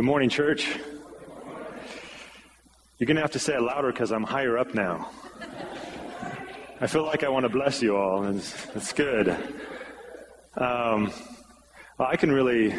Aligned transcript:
Good 0.00 0.06
morning, 0.06 0.30
church. 0.30 0.66
You're 2.96 3.06
going 3.06 3.16
to 3.16 3.20
have 3.20 3.32
to 3.32 3.38
say 3.38 3.54
it 3.54 3.60
louder 3.60 3.92
because 3.92 4.12
I'm 4.12 4.22
higher 4.22 4.56
up 4.56 4.74
now. 4.74 5.10
I 6.80 6.86
feel 6.86 7.04
like 7.04 7.22
I 7.22 7.28
want 7.28 7.42
to 7.42 7.50
bless 7.50 7.82
you 7.82 7.98
all. 7.98 8.24
It's, 8.24 8.66
it's 8.74 8.94
good. 8.94 9.28
Um, 10.56 11.12
well, 11.98 12.08
I 12.08 12.16
can 12.16 12.32
really, 12.32 12.74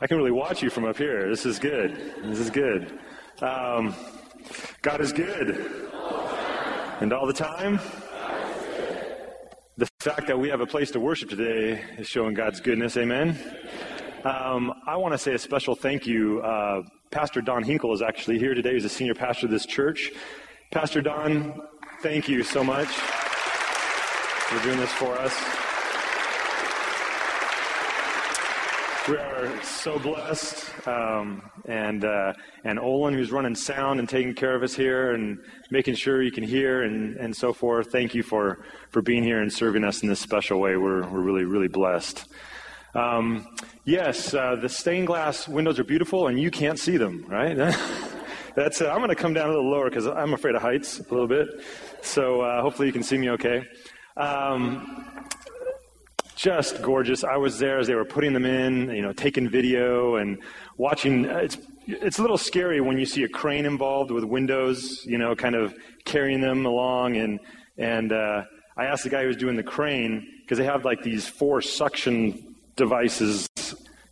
I 0.00 0.08
can 0.08 0.16
really 0.16 0.32
watch 0.32 0.60
you 0.60 0.70
from 0.70 0.86
up 0.86 0.96
here. 0.96 1.30
This 1.30 1.46
is 1.46 1.60
good. 1.60 1.96
This 2.24 2.40
is 2.40 2.50
good. 2.50 2.98
Um, 3.40 3.94
God 4.82 5.00
is 5.00 5.12
good, 5.12 5.50
and 7.00 7.12
all 7.12 7.28
the 7.28 7.32
time. 7.32 7.78
The 9.76 9.88
fact 10.00 10.26
that 10.26 10.36
we 10.36 10.48
have 10.48 10.60
a 10.60 10.66
place 10.66 10.90
to 10.90 10.98
worship 10.98 11.30
today 11.30 11.80
is 11.96 12.08
showing 12.08 12.34
God's 12.34 12.58
goodness. 12.58 12.96
Amen. 12.96 13.38
Um, 14.24 14.72
I 14.86 14.94
want 14.96 15.14
to 15.14 15.18
say 15.18 15.34
a 15.34 15.38
special 15.38 15.74
thank 15.74 16.06
you. 16.06 16.40
Uh, 16.42 16.82
Pastor 17.10 17.40
Don 17.40 17.64
Hinkle 17.64 17.92
is 17.92 18.02
actually 18.02 18.38
here 18.38 18.54
today. 18.54 18.74
He's 18.74 18.84
a 18.84 18.88
senior 18.88 19.14
pastor 19.14 19.46
of 19.46 19.50
this 19.50 19.66
church. 19.66 20.12
Pastor 20.70 21.00
Don, 21.00 21.60
thank 22.02 22.28
you 22.28 22.44
so 22.44 22.62
much 22.62 22.86
for 22.86 24.62
doing 24.62 24.78
this 24.78 24.92
for 24.92 25.18
us. 25.18 25.34
We 29.08 29.16
are 29.16 29.62
so 29.64 29.98
blessed, 29.98 30.86
um, 30.86 31.42
and 31.64 32.04
uh, 32.04 32.34
and 32.62 32.78
Olin, 32.78 33.14
who's 33.14 33.32
running 33.32 33.56
sound 33.56 33.98
and 33.98 34.08
taking 34.08 34.34
care 34.34 34.54
of 34.54 34.62
us 34.62 34.76
here 34.76 35.14
and 35.14 35.40
making 35.72 35.96
sure 35.96 36.22
you 36.22 36.30
can 36.30 36.44
hear 36.44 36.84
and, 36.84 37.16
and 37.16 37.36
so 37.36 37.52
forth. 37.52 37.90
Thank 37.90 38.14
you 38.14 38.22
for 38.22 38.60
for 38.90 39.02
being 39.02 39.24
here 39.24 39.40
and 39.42 39.52
serving 39.52 39.82
us 39.82 40.04
in 40.04 40.08
this 40.08 40.20
special 40.20 40.60
way. 40.60 40.76
We're 40.76 41.04
we're 41.08 41.22
really 41.22 41.44
really 41.44 41.66
blessed. 41.66 42.28
Um, 42.94 43.46
yes, 43.84 44.34
uh, 44.34 44.56
the 44.56 44.68
stained 44.68 45.06
glass 45.06 45.48
windows 45.48 45.78
are 45.78 45.84
beautiful, 45.84 46.28
and 46.28 46.38
you 46.38 46.50
can't 46.50 46.78
see 46.78 46.96
them, 46.96 47.24
right? 47.26 47.56
That's. 48.54 48.82
Uh, 48.82 48.90
I'm 48.90 48.98
going 48.98 49.08
to 49.08 49.14
come 49.14 49.32
down 49.32 49.48
a 49.48 49.52
little 49.52 49.70
lower 49.70 49.88
because 49.88 50.06
I'm 50.06 50.34
afraid 50.34 50.54
of 50.54 50.62
heights 50.62 50.98
a 50.98 51.10
little 51.10 51.26
bit. 51.26 51.48
So 52.02 52.42
uh, 52.42 52.60
hopefully 52.60 52.86
you 52.88 52.92
can 52.92 53.02
see 53.02 53.16
me 53.16 53.30
okay. 53.30 53.64
Um, 54.16 55.06
just 56.36 56.82
gorgeous. 56.82 57.24
I 57.24 57.36
was 57.36 57.58
there 57.58 57.78
as 57.78 57.86
they 57.86 57.94
were 57.94 58.04
putting 58.04 58.34
them 58.34 58.44
in, 58.44 58.90
you 58.90 59.00
know, 59.00 59.12
taking 59.12 59.48
video 59.48 60.16
and 60.16 60.38
watching. 60.76 61.30
Uh, 61.30 61.38
it's 61.38 61.56
it's 61.86 62.18
a 62.18 62.20
little 62.20 62.38
scary 62.38 62.80
when 62.80 62.98
you 62.98 63.06
see 63.06 63.22
a 63.22 63.28
crane 63.28 63.64
involved 63.64 64.10
with 64.10 64.24
windows, 64.24 65.02
you 65.06 65.16
know, 65.16 65.34
kind 65.34 65.54
of 65.54 65.74
carrying 66.04 66.42
them 66.42 66.66
along. 66.66 67.16
And 67.16 67.40
and 67.78 68.12
uh, 68.12 68.42
I 68.76 68.84
asked 68.84 69.04
the 69.04 69.10
guy 69.10 69.22
who 69.22 69.28
was 69.28 69.36
doing 69.38 69.56
the 69.56 69.62
crane 69.62 70.26
because 70.42 70.58
they 70.58 70.64
have 70.64 70.84
like 70.84 71.02
these 71.02 71.26
four 71.26 71.62
suction 71.62 72.51
devices. 72.76 73.48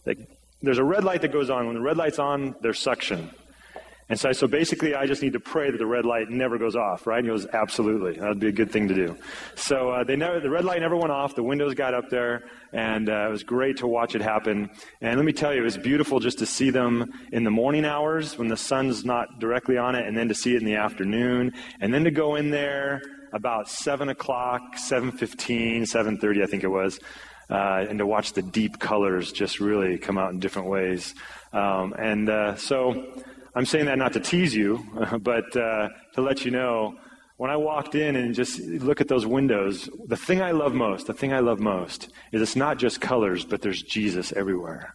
That, 0.05 0.17
there's 0.63 0.79
a 0.79 0.85
red 0.85 1.05
light 1.05 1.23
that 1.23 1.33
goes 1.33 1.51
on. 1.51 1.67
When 1.67 1.75
the 1.75 1.83
red 1.83 1.97
light's 1.97 2.19
on, 2.19 2.55
there's 2.61 2.79
suction. 2.79 3.31
And 4.11 4.19
so, 4.19 4.33
so 4.33 4.49
basically, 4.49 4.97
I 4.97 5.07
just 5.07 5.23
need 5.23 5.35
to 5.35 5.41
pray 5.41 5.71
that 5.71 5.79
the 5.79 5.87
red 5.87 6.05
light 6.05 6.29
never 6.29 6.59
goes 6.59 6.75
off, 6.75 7.07
right? 7.07 7.19
And 7.19 7.27
he 7.27 7.31
goes, 7.31 7.47
absolutely. 7.53 8.15
That'd 8.15 8.41
be 8.41 8.49
a 8.49 8.53
good 8.53 8.73
thing 8.73 8.89
to 8.89 8.95
do. 8.95 9.17
So 9.55 9.91
uh, 9.91 10.03
they 10.03 10.17
never, 10.17 10.41
the 10.41 10.51
red 10.51 10.65
light 10.65 10.81
never 10.81 10.97
went 10.97 11.13
off. 11.13 11.37
The 11.37 11.45
windows 11.45 11.75
got 11.75 11.95
up 11.95 12.11
there, 12.11 12.43
and 12.73 13.09
uh, 13.09 13.29
it 13.29 13.31
was 13.31 13.45
great 13.45 13.77
to 13.79 13.87
watch 13.87 14.17
it 14.17 14.21
happen. 14.21 14.69
And 15.01 15.17
let 15.17 15.25
me 15.25 15.33
tell 15.33 15.55
you, 15.55 15.61
it 15.61 15.65
was 15.65 15.79
beautiful 15.79 16.19
just 16.19 16.41
to 16.41 16.47
see 16.47 16.71
them 16.71 17.13
in 17.31 17.45
the 17.45 17.53
morning 17.53 17.85
hours 17.85 18.37
when 18.37 18.49
the 18.49 18.57
sun's 18.57 19.05
not 19.05 19.39
directly 19.39 19.79
on 19.79 19.95
it, 19.95 20.09
and 20.09 20.17
then 20.17 20.27
to 20.27 20.35
see 20.35 20.57
it 20.57 20.59
in 20.59 20.67
the 20.67 20.75
afternoon, 20.75 21.53
and 21.81 21.95
then 21.95 22.03
to 22.03 22.11
go 22.11 22.35
in 22.35 22.51
there 22.51 23.03
about 23.33 23.69
7 23.69 24.09
o'clock, 24.09 24.61
7.15, 24.75 25.83
7.30, 25.83 26.43
I 26.43 26.47
think 26.47 26.65
it 26.65 26.69
was, 26.69 26.99
uh, 27.51 27.87
and 27.89 27.99
to 27.99 28.07
watch 28.07 28.33
the 28.33 28.43
deep 28.43 28.79
colors 28.79 29.33
just 29.33 29.61
really 29.61 29.99
come 29.99 30.19
out 30.19 30.33
in 30.33 30.39
different 30.39 30.69
ways. 30.69 31.15
Um, 31.53 31.95
and 31.99 32.29
uh, 32.29 32.57
so 32.57 33.23
I'm 33.55 33.67
saying 33.67 33.87
that 33.87 33.99
not 33.99 34.13
to 34.13 34.21
tease 34.21 34.55
you, 34.55 34.85
but 35.21 35.57
uh, 35.57 35.89
to 36.15 36.23
let 36.23 36.45
you 36.45 36.51
know. 36.51 36.97
When 37.37 37.51
I 37.51 37.57
walked 37.57 37.95
in 37.95 38.17
and 38.17 38.35
just 38.35 38.61
look 38.61 39.01
at 39.01 39.09
those 39.09 39.25
windows, 39.25 39.89
the 40.07 40.17
thing 40.17 40.43
I 40.43 40.51
love 40.51 40.75
most, 40.75 41.07
the 41.07 41.15
thing 41.15 41.33
I 41.33 41.41
love 41.41 41.59
most, 41.59 42.11
is 42.33 42.43
it's 42.43 42.55
not 42.55 42.77
just 42.77 43.01
colors, 43.01 43.47
but 43.47 43.63
there's 43.63 43.81
Jesus 43.81 44.31
everywhere. 44.35 44.95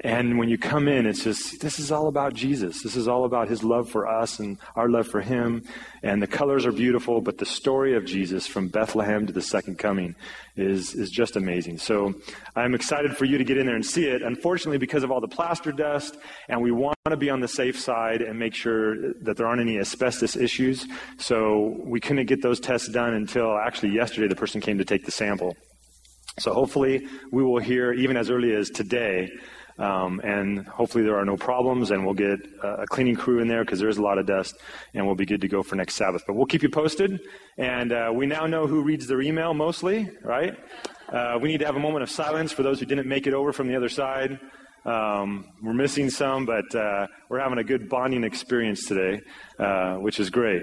And 0.00 0.38
when 0.38 0.48
you 0.48 0.58
come 0.58 0.86
in, 0.86 1.06
it's 1.06 1.24
just, 1.24 1.60
this 1.60 1.80
is 1.80 1.90
all 1.90 2.06
about 2.06 2.32
Jesus. 2.32 2.82
This 2.82 2.94
is 2.94 3.08
all 3.08 3.24
about 3.24 3.48
his 3.48 3.64
love 3.64 3.90
for 3.90 4.06
us 4.06 4.38
and 4.38 4.56
our 4.76 4.88
love 4.88 5.08
for 5.08 5.20
him. 5.20 5.64
And 6.04 6.22
the 6.22 6.28
colors 6.28 6.66
are 6.66 6.72
beautiful, 6.72 7.20
but 7.20 7.38
the 7.38 7.46
story 7.46 7.96
of 7.96 8.04
Jesus 8.04 8.46
from 8.46 8.68
Bethlehem 8.68 9.26
to 9.26 9.32
the 9.32 9.42
second 9.42 9.76
coming 9.76 10.14
is, 10.54 10.94
is 10.94 11.10
just 11.10 11.34
amazing. 11.34 11.78
So 11.78 12.14
I'm 12.54 12.74
excited 12.74 13.16
for 13.16 13.24
you 13.24 13.38
to 13.38 13.44
get 13.44 13.58
in 13.58 13.66
there 13.66 13.74
and 13.74 13.84
see 13.84 14.04
it. 14.04 14.22
Unfortunately, 14.22 14.78
because 14.78 15.02
of 15.02 15.10
all 15.10 15.20
the 15.20 15.26
plaster 15.26 15.72
dust, 15.72 16.16
and 16.48 16.62
we 16.62 16.70
want 16.70 16.96
to 17.10 17.16
be 17.16 17.30
on 17.30 17.40
the 17.40 17.48
safe 17.48 17.78
side 17.78 18.22
and 18.22 18.38
make 18.38 18.54
sure 18.54 19.14
that 19.22 19.36
there 19.36 19.48
aren't 19.48 19.60
any 19.60 19.80
asbestos 19.80 20.36
issues. 20.36 20.86
So 21.18 21.76
we 21.80 21.98
couldn't 21.98 22.26
get 22.26 22.40
those 22.40 22.60
tests 22.60 22.88
done 22.88 23.14
until 23.14 23.58
actually 23.58 23.94
yesterday 23.94 24.28
the 24.28 24.36
person 24.36 24.60
came 24.60 24.78
to 24.78 24.84
take 24.84 25.04
the 25.04 25.10
sample. 25.10 25.56
So 26.38 26.52
hopefully 26.52 27.08
we 27.32 27.42
will 27.42 27.58
hear 27.58 27.92
even 27.92 28.16
as 28.16 28.30
early 28.30 28.54
as 28.54 28.70
today 28.70 29.32
um, 29.78 30.20
and 30.24 30.66
hopefully 30.66 31.04
there 31.04 31.16
are 31.16 31.24
no 31.24 31.36
problems, 31.36 31.90
and 31.90 32.04
we'll 32.04 32.14
get 32.14 32.40
a 32.62 32.86
cleaning 32.86 33.16
crew 33.16 33.40
in 33.40 33.48
there 33.48 33.64
because 33.64 33.78
there 33.78 33.88
is 33.88 33.98
a 33.98 34.02
lot 34.02 34.18
of 34.18 34.26
dust, 34.26 34.56
and 34.94 35.06
we'll 35.06 35.14
be 35.14 35.26
good 35.26 35.40
to 35.42 35.48
go 35.48 35.62
for 35.62 35.76
next 35.76 35.94
Sabbath. 35.94 36.24
But 36.26 36.34
we'll 36.34 36.46
keep 36.46 36.62
you 36.62 36.68
posted. 36.68 37.20
And 37.56 37.92
uh, 37.92 38.10
we 38.14 38.26
now 38.26 38.46
know 38.46 38.66
who 38.66 38.82
reads 38.82 39.06
their 39.06 39.20
email 39.20 39.54
mostly, 39.54 40.10
right? 40.22 40.56
Uh, 41.08 41.38
we 41.40 41.48
need 41.48 41.58
to 41.58 41.66
have 41.66 41.76
a 41.76 41.80
moment 41.80 42.02
of 42.02 42.10
silence 42.10 42.52
for 42.52 42.62
those 42.62 42.80
who 42.80 42.86
didn't 42.86 43.08
make 43.08 43.26
it 43.26 43.34
over 43.34 43.52
from 43.52 43.68
the 43.68 43.76
other 43.76 43.88
side. 43.88 44.38
Um, 44.84 45.46
we're 45.62 45.72
missing 45.72 46.10
some, 46.10 46.46
but 46.46 46.74
uh, 46.74 47.06
we're 47.28 47.40
having 47.40 47.58
a 47.58 47.64
good 47.64 47.88
bonding 47.88 48.24
experience 48.24 48.86
today, 48.86 49.20
uh, 49.58 49.96
which 49.96 50.20
is 50.20 50.30
great. 50.30 50.62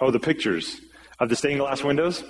Oh, 0.00 0.10
the 0.10 0.18
pictures. 0.18 0.80
Of 1.22 1.28
the 1.28 1.36
stained 1.36 1.60
glass 1.60 1.84
windows? 1.84 2.24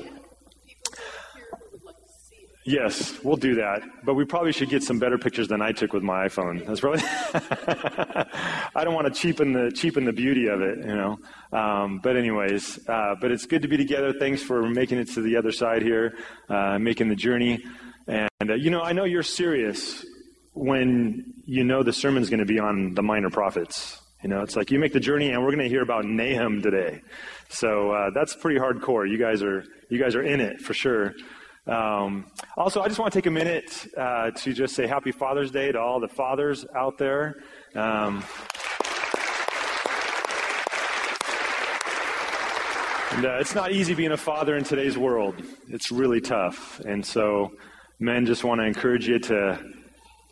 Yes, 2.67 3.19
we'll 3.25 3.39
do 3.39 3.55
that. 3.55 3.81
But 4.05 4.17
we 4.17 4.27
probably 4.27 4.53
should 4.53 4.69
get 4.69 4.83
some 4.83 4.99
better 4.99 5.17
pictures 5.17 5.49
than 5.49 5.63
I 5.63 5.73
took 5.73 5.95
with 5.95 6.03
my 6.03 6.29
iPhone. 6.29 6.67
That's 6.67 6.81
probably. 6.81 7.01
I 8.77 8.85
don't 8.85 8.93
want 8.93 9.07
to 9.07 9.19
cheapen 9.19 9.55
the 9.55 9.73
cheapen 9.75 10.05
the 10.05 10.13
beauty 10.13 10.47
of 10.49 10.61
it, 10.61 10.81
you 10.81 10.95
know. 10.95 11.19
Um, 11.59 12.01
but 12.03 12.19
anyways, 12.19 12.87
uh, 12.87 13.15
but 13.19 13.31
it's 13.31 13.47
good 13.47 13.63
to 13.63 13.69
be 13.69 13.79
together. 13.79 14.13
Thanks 14.13 14.43
for 14.43 14.69
making 14.69 14.99
it 14.99 15.09
to 15.13 15.23
the 15.23 15.39
other 15.39 15.53
side 15.53 15.81
here, 15.81 16.19
uh, 16.51 16.79
making 16.79 17.09
the 17.09 17.17
journey. 17.17 17.65
And 18.07 18.51
uh, 18.51 18.55
you 18.57 18.69
know, 18.69 18.83
I 18.83 18.93
know 18.93 19.05
you're 19.05 19.23
serious 19.23 20.05
when 20.53 21.33
you 21.47 21.65
know 21.65 21.83
the 21.83 21.95
sermon's 21.95 22.29
going 22.29 22.41
to 22.41 22.45
be 22.45 22.59
on 22.59 22.93
the 22.93 23.03
minor 23.03 23.31
prophets. 23.31 24.02
You 24.23 24.29
know, 24.29 24.43
it's 24.43 24.55
like 24.55 24.71
you 24.71 24.79
make 24.79 24.93
the 24.93 25.01
journey, 25.01 25.31
and 25.31 25.43
we're 25.43 25.51
going 25.51 25.65
to 25.65 25.69
hear 25.69 25.83
about 25.83 26.05
Nahum 26.05 26.63
today. 26.63 27.03
So 27.49 27.91
uh, 27.91 28.11
that's 28.15 28.37
pretty 28.37 28.59
hardcore. 28.59 29.11
You 29.11 29.19
guys 29.19 29.43
are 29.43 29.65
you 29.89 29.99
guys 29.99 30.15
are 30.15 30.23
in 30.23 30.41
it 30.41 30.61
for 30.61 30.75
sure. 30.75 31.13
Um, 31.67 32.27
also, 32.57 32.83
I 32.83 32.89
just 32.89 33.01
want 33.01 33.13
to 33.13 33.19
take 33.19 33.27
a 33.27 33.31
minute 33.31 33.87
uh, 33.97 34.31
to 34.31 34.53
just 34.53 34.75
say 34.75 34.87
Happy 34.87 35.11
Father's 35.13 35.51
Day 35.51 35.73
to 35.73 35.81
all 35.81 35.99
the 35.99 36.09
fathers 36.09 36.65
out 36.77 36.99
there. 36.99 37.43
Um, 37.75 38.25
and 43.13 43.27
uh, 43.27 43.39
it's 43.41 43.55
not 43.55 43.73
easy 43.73 43.95
being 43.95 44.13
a 44.13 44.17
father 44.17 44.57
in 44.57 44.65
today's 44.65 44.97
world. 44.97 45.35
It's 45.69 45.91
really 45.91 46.21
tough, 46.21 46.81
and 46.81 47.05
so 47.05 47.53
men 47.99 48.25
just 48.27 48.45
want 48.45 48.61
to 48.61 48.67
encourage 48.67 49.09
you 49.09 49.19
to 49.19 49.82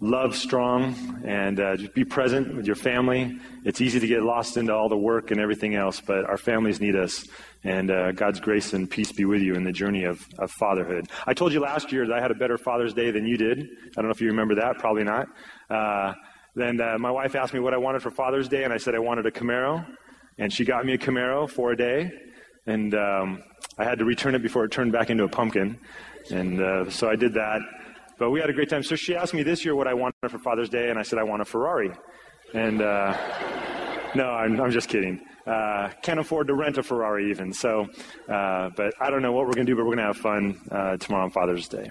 love 0.00 0.34
strong 0.34 1.21
and 1.25 1.61
uh, 1.61 1.77
just 1.77 1.94
be 1.94 2.05
present 2.05 2.56
with 2.56 2.66
your 2.66 2.77
family. 2.77 3.38
It's 3.65 3.81
easy 3.81 4.00
to 4.00 4.06
get 4.06 4.22
lost 4.22 4.56
into 4.56 4.75
all 4.75 4.88
the 4.88 4.97
work 4.97 5.31
and 5.31 5.41
everything 5.41 5.75
else, 5.75 6.00
but 6.00 6.24
our 6.24 6.39
families 6.39 6.80
need 6.80 6.97
us. 6.97 7.27
And 7.63 7.91
uh, 7.91 8.13
God's 8.13 8.41
grace 8.41 8.72
and 8.72 8.91
peace 8.91 9.13
be 9.13 9.27
with 9.27 9.42
you 9.42 9.54
in 9.54 9.65
the 9.65 9.72
journey 9.72 10.04
of, 10.04 10.27
of 10.39 10.51
fatherhood. 10.51 11.09
I 11.27 11.34
told 11.34 11.53
you 11.53 11.60
last 11.60 11.92
year 11.92 12.07
that 12.07 12.16
I 12.16 12.21
had 12.21 12.30
a 12.30 12.34
better 12.34 12.57
Father's 12.57 12.95
Day 12.95 13.10
than 13.10 13.27
you 13.27 13.36
did. 13.36 13.59
I 13.60 13.95
don't 13.97 14.07
know 14.07 14.10
if 14.10 14.22
you 14.22 14.28
remember 14.28 14.54
that. 14.54 14.78
Probably 14.78 15.04
not. 15.04 15.28
Uh, 15.69 16.15
then 16.54 16.80
uh, 16.80 16.97
my 16.98 17.10
wife 17.10 17.34
asked 17.34 17.53
me 17.53 17.60
what 17.60 17.74
I 17.74 17.77
wanted 17.77 18.03
for 18.03 18.10
Father's 18.10 18.48
Day, 18.48 18.65
and 18.65 18.72
I 18.72 18.78
said 18.78 18.95
I 18.95 18.98
wanted 18.98 19.27
a 19.27 19.30
Camaro. 19.30 19.86
And 20.39 20.51
she 20.51 20.65
got 20.65 20.86
me 20.86 20.95
a 20.95 20.98
Camaro 20.98 21.48
for 21.51 21.72
a 21.72 21.77
day. 21.77 22.10
And 22.66 22.95
um, 22.95 23.42
I 23.77 23.84
had 23.84 23.98
to 23.98 24.07
return 24.07 24.34
it 24.34 24.42
before 24.42 24.65
it 24.65 24.71
turned 24.71 24.92
back 24.92 25.10
into 25.10 25.24
a 25.24 25.28
pumpkin. 25.28 25.78
And 26.30 26.63
uh, 26.63 26.91
so 26.91 27.10
I 27.10 27.16
did 27.16 27.34
that. 27.34 27.60
But 28.21 28.33
we 28.33 28.39
had 28.39 28.51
a 28.51 28.53
great 28.53 28.69
time. 28.69 28.83
So 28.83 28.97
she 28.97 29.17
asked 29.17 29.33
me 29.33 29.43
this 29.43 29.65
year 29.65 29.75
what 29.75 29.89
I 29.89 29.95
wanted 29.95 30.15
for 30.28 30.39
Father's 30.39 30.69
Day, 30.69 30.91
and 30.91 30.99
I 30.99 31.03
said 31.03 31.19
I 31.19 31.22
want 31.22 31.41
a 31.41 31.45
Ferrari. 31.47 31.91
And 32.53 32.83
uh, 32.83 33.17
no, 34.15 34.27
I'm, 34.27 34.61
I'm, 34.61 34.71
just 34.71 34.91
kidding. 34.91 35.22
Uh, 35.47 35.89
can't 36.03 36.21
afford 36.21 36.49
to 36.49 36.55
rent 36.55 36.77
a 36.77 36.83
Ferrari 36.83 37.31
even. 37.31 37.51
So, 37.51 37.89
uh, 38.28 38.69
but 38.77 38.93
I 39.01 39.09
don't 39.09 39.22
know 39.22 39.33
what 39.33 39.47
we're 39.47 39.55
going 39.55 39.65
to 39.65 39.72
do, 39.72 39.75
but 39.75 39.87
we're 39.87 39.97
going 39.97 40.07
to 40.07 40.13
have 40.13 40.19
fun 40.19 40.61
uh, 40.71 40.99
tomorrow 40.99 41.25
on 41.25 41.31
Father's 41.31 41.67
Day. 41.67 41.91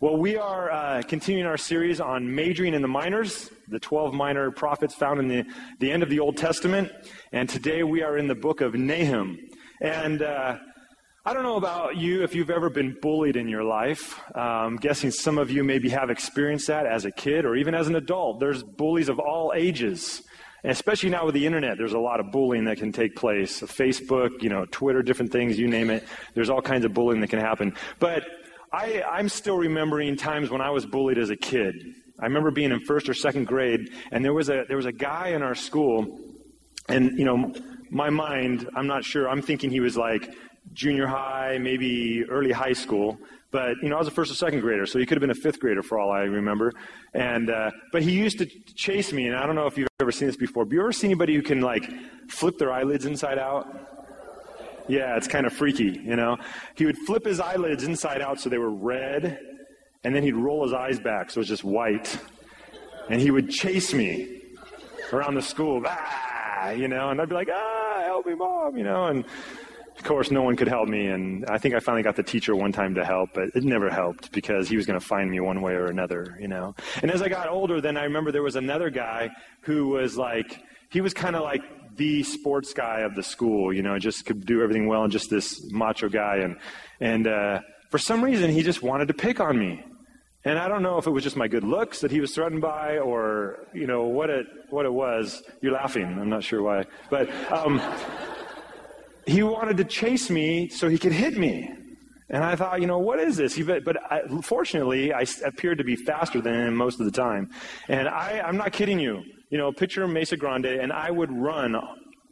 Well, 0.00 0.16
we 0.16 0.38
are 0.38 0.70
uh, 0.70 1.02
continuing 1.02 1.46
our 1.46 1.58
series 1.58 2.00
on 2.00 2.34
majoring 2.34 2.72
in 2.72 2.80
the 2.80 2.88
minors, 2.88 3.50
the 3.68 3.78
12 3.78 4.14
minor 4.14 4.50
prophets 4.50 4.94
found 4.94 5.20
in 5.20 5.28
the, 5.28 5.44
the 5.80 5.92
end 5.92 6.02
of 6.02 6.08
the 6.08 6.20
Old 6.20 6.38
Testament. 6.38 6.90
And 7.32 7.50
today 7.50 7.82
we 7.82 8.02
are 8.02 8.16
in 8.16 8.28
the 8.28 8.34
book 8.34 8.62
of 8.62 8.74
Nahum. 8.74 9.38
And 9.82 10.22
uh, 10.22 10.56
I 11.26 11.34
don't 11.34 11.42
know 11.42 11.56
about 11.56 11.96
you 11.96 12.22
if 12.22 12.36
you've 12.36 12.50
ever 12.50 12.70
been 12.70 12.96
bullied 13.02 13.34
in 13.34 13.48
your 13.48 13.64
life. 13.64 14.20
Um, 14.36 14.76
guessing 14.76 15.10
some 15.10 15.38
of 15.38 15.50
you 15.50 15.64
maybe 15.64 15.88
have 15.88 16.08
experienced 16.08 16.68
that 16.68 16.86
as 16.86 17.04
a 17.04 17.10
kid 17.10 17.44
or 17.44 17.56
even 17.56 17.74
as 17.74 17.88
an 17.88 17.96
adult. 17.96 18.38
There's 18.38 18.62
bullies 18.62 19.08
of 19.08 19.18
all 19.18 19.52
ages. 19.52 20.22
And 20.62 20.70
especially 20.70 21.10
now 21.10 21.26
with 21.26 21.34
the 21.34 21.44
internet, 21.44 21.78
there's 21.78 21.94
a 21.94 21.98
lot 21.98 22.20
of 22.20 22.30
bullying 22.30 22.66
that 22.66 22.76
can 22.78 22.92
take 22.92 23.16
place. 23.16 23.60
Facebook, 23.60 24.40
you 24.40 24.48
know, 24.48 24.66
Twitter, 24.70 25.02
different 25.02 25.32
things, 25.32 25.58
you 25.58 25.66
name 25.66 25.90
it. 25.90 26.06
There's 26.34 26.48
all 26.48 26.62
kinds 26.62 26.84
of 26.84 26.94
bullying 26.94 27.20
that 27.22 27.30
can 27.30 27.40
happen. 27.40 27.74
But 27.98 28.24
I, 28.72 29.02
I'm 29.02 29.28
still 29.28 29.56
remembering 29.56 30.14
times 30.14 30.48
when 30.50 30.60
I 30.60 30.70
was 30.70 30.86
bullied 30.86 31.18
as 31.18 31.30
a 31.30 31.36
kid. 31.36 31.74
I 32.20 32.26
remember 32.26 32.52
being 32.52 32.70
in 32.70 32.78
first 32.78 33.08
or 33.08 33.14
second 33.14 33.48
grade, 33.48 33.92
and 34.12 34.24
there 34.24 34.32
was 34.32 34.48
a 34.48 34.64
there 34.68 34.76
was 34.76 34.86
a 34.86 34.92
guy 34.92 35.30
in 35.30 35.42
our 35.42 35.56
school, 35.56 36.20
and 36.88 37.18
you 37.18 37.24
know, 37.24 37.52
my 37.90 38.10
mind, 38.10 38.68
I'm 38.76 38.86
not 38.86 39.04
sure. 39.04 39.28
I'm 39.28 39.42
thinking 39.42 39.70
he 39.70 39.80
was 39.80 39.96
like 39.96 40.32
junior 40.76 41.06
high, 41.06 41.58
maybe 41.58 42.24
early 42.28 42.52
high 42.52 42.74
school. 42.74 43.18
But 43.50 43.76
you 43.82 43.88
know, 43.88 43.96
I 43.96 43.98
was 43.98 44.08
a 44.08 44.12
first 44.12 44.30
or 44.30 44.34
second 44.34 44.60
grader, 44.60 44.86
so 44.86 44.98
he 44.98 45.06
could 45.06 45.16
have 45.16 45.20
been 45.20 45.30
a 45.30 45.34
fifth 45.34 45.58
grader 45.58 45.82
for 45.82 45.98
all 45.98 46.12
I 46.12 46.20
remember. 46.20 46.72
And 47.14 47.50
uh, 47.50 47.70
but 47.90 48.02
he 48.02 48.12
used 48.12 48.38
to 48.38 48.46
chase 48.74 49.12
me, 49.12 49.26
and 49.26 49.36
I 49.36 49.46
don't 49.46 49.56
know 49.56 49.66
if 49.66 49.78
you've 49.78 49.88
ever 50.00 50.12
seen 50.12 50.28
this 50.28 50.36
before. 50.36 50.64
But 50.64 50.74
you 50.74 50.80
ever 50.80 50.92
seen 50.92 51.10
anybody 51.10 51.34
who 51.34 51.42
can 51.42 51.60
like 51.60 51.90
flip 52.28 52.58
their 52.58 52.72
eyelids 52.72 53.06
inside 53.06 53.38
out? 53.38 53.66
Yeah, 54.88 55.16
it's 55.16 55.26
kind 55.26 55.46
of 55.46 55.52
freaky, 55.52 56.00
you 56.04 56.14
know. 56.14 56.36
He 56.76 56.84
would 56.84 56.98
flip 56.98 57.24
his 57.24 57.40
eyelids 57.40 57.82
inside 57.82 58.20
out 58.20 58.38
so 58.40 58.48
they 58.48 58.58
were 58.58 58.70
red, 58.70 59.40
and 60.04 60.14
then 60.14 60.22
he'd 60.22 60.36
roll 60.36 60.62
his 60.62 60.72
eyes 60.72 61.00
back 61.00 61.30
so 61.30 61.38
it 61.38 61.42
was 61.42 61.48
just 61.48 61.64
white, 61.64 62.16
and 63.08 63.20
he 63.20 63.32
would 63.32 63.50
chase 63.50 63.92
me 63.92 64.42
around 65.12 65.34
the 65.34 65.42
school, 65.42 65.82
ah, 65.86 66.70
you 66.70 66.88
know, 66.88 67.10
and 67.10 67.20
I'd 67.20 67.28
be 67.28 67.34
like, 67.34 67.48
ah, 67.52 68.02
help 68.04 68.26
me, 68.26 68.34
mom, 68.34 68.76
you 68.76 68.84
know, 68.84 69.06
and 69.06 69.24
of 69.96 70.04
course, 70.04 70.30
no 70.30 70.42
one 70.42 70.56
could 70.56 70.68
help 70.68 70.88
me, 70.88 71.06
and 71.06 71.46
I 71.46 71.58
think 71.58 71.74
I 71.74 71.80
finally 71.80 72.02
got 72.02 72.16
the 72.16 72.22
teacher 72.22 72.54
one 72.54 72.72
time 72.72 72.94
to 72.96 73.04
help, 73.04 73.30
but 73.34 73.48
it 73.54 73.64
never 73.64 73.88
helped 73.90 74.30
because 74.32 74.68
he 74.68 74.76
was 74.76 74.84
going 74.84 74.98
to 74.98 75.04
find 75.04 75.30
me 75.30 75.40
one 75.40 75.62
way 75.62 75.72
or 75.72 75.86
another, 75.86 76.36
you 76.40 76.48
know. 76.48 76.74
And 77.02 77.10
as 77.10 77.22
I 77.22 77.28
got 77.28 77.48
older, 77.48 77.80
then 77.80 77.96
I 77.96 78.04
remember 78.04 78.30
there 78.30 78.42
was 78.42 78.56
another 78.56 78.90
guy 78.90 79.30
who 79.62 79.88
was 79.88 80.16
like, 80.16 80.62
he 80.90 81.00
was 81.00 81.14
kind 81.14 81.34
of 81.34 81.42
like 81.42 81.62
the 81.96 82.22
sports 82.22 82.74
guy 82.74 83.00
of 83.00 83.14
the 83.14 83.22
school, 83.22 83.72
you 83.72 83.82
know, 83.82 83.98
just 83.98 84.26
could 84.26 84.44
do 84.44 84.62
everything 84.62 84.86
well, 84.86 85.02
and 85.02 85.12
just 85.12 85.30
this 85.30 85.70
macho 85.70 86.08
guy, 86.08 86.36
and 86.36 86.58
and 87.00 87.26
uh, 87.26 87.60
for 87.90 87.98
some 87.98 88.22
reason 88.22 88.50
he 88.50 88.62
just 88.62 88.82
wanted 88.82 89.08
to 89.08 89.14
pick 89.14 89.40
on 89.40 89.58
me. 89.58 89.82
And 90.44 90.58
I 90.58 90.68
don't 90.68 90.82
know 90.82 90.98
if 90.98 91.06
it 91.06 91.10
was 91.10 91.24
just 91.24 91.36
my 91.36 91.48
good 91.48 91.64
looks 91.64 92.00
that 92.02 92.10
he 92.12 92.20
was 92.20 92.32
threatened 92.32 92.60
by, 92.60 92.98
or 92.98 93.66
you 93.72 93.86
know 93.86 94.04
what 94.04 94.30
it 94.30 94.46
what 94.70 94.84
it 94.84 94.92
was. 94.92 95.42
You're 95.62 95.72
laughing. 95.72 96.04
I'm 96.04 96.28
not 96.28 96.44
sure 96.44 96.62
why, 96.62 96.84
but 97.10 97.30
um, 97.50 97.80
he 99.26 99.42
wanted 99.42 99.76
to 99.78 99.84
chase 99.84 100.30
me 100.30 100.68
so 100.68 100.88
he 100.88 100.98
could 100.98 101.12
hit 101.12 101.36
me. 101.36 101.70
And 102.28 102.42
I 102.42 102.56
thought, 102.56 102.80
you 102.80 102.86
know, 102.86 102.98
what 102.98 103.20
is 103.20 103.36
this? 103.36 103.58
But 103.58 103.96
I, 104.10 104.22
fortunately, 104.42 105.12
I 105.12 105.26
appeared 105.44 105.78
to 105.78 105.84
be 105.84 105.94
faster 105.94 106.40
than 106.40 106.54
him 106.54 106.74
most 106.74 106.98
of 106.98 107.06
the 107.06 107.12
time. 107.12 107.50
And 107.88 108.08
I, 108.08 108.40
I'm 108.40 108.56
not 108.56 108.72
kidding 108.72 108.98
you. 108.98 109.22
You 109.50 109.58
know, 109.58 109.70
picture 109.70 110.06
Mesa 110.08 110.36
Grande, 110.36 110.66
and 110.66 110.92
I 110.92 111.10
would 111.10 111.30
run, 111.30 111.76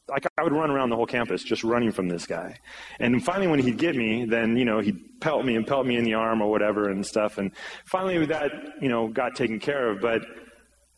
like 0.08 0.26
I 0.36 0.42
would 0.42 0.52
run 0.52 0.70
around 0.70 0.90
the 0.90 0.96
whole 0.96 1.06
campus 1.06 1.44
just 1.44 1.62
running 1.62 1.92
from 1.92 2.08
this 2.08 2.26
guy. 2.26 2.58
And 2.98 3.24
finally, 3.24 3.46
when 3.46 3.60
he'd 3.60 3.78
get 3.78 3.94
me, 3.94 4.24
then, 4.24 4.56
you 4.56 4.64
know, 4.64 4.80
he'd 4.80 5.20
pelt 5.20 5.44
me 5.44 5.54
and 5.54 5.64
pelt 5.64 5.86
me 5.86 5.96
in 5.96 6.02
the 6.02 6.14
arm 6.14 6.42
or 6.42 6.50
whatever 6.50 6.90
and 6.90 7.06
stuff. 7.06 7.38
And 7.38 7.52
finally, 7.84 8.26
that, 8.26 8.50
you 8.80 8.88
know, 8.88 9.06
got 9.06 9.36
taken 9.36 9.60
care 9.60 9.90
of. 9.90 10.00
But 10.00 10.22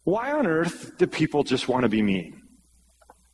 why 0.04 0.32
on 0.32 0.46
earth 0.46 0.96
do 0.96 1.06
people 1.06 1.42
just 1.42 1.68
want 1.68 1.82
to 1.82 1.90
be 1.90 2.00
mean? 2.00 2.40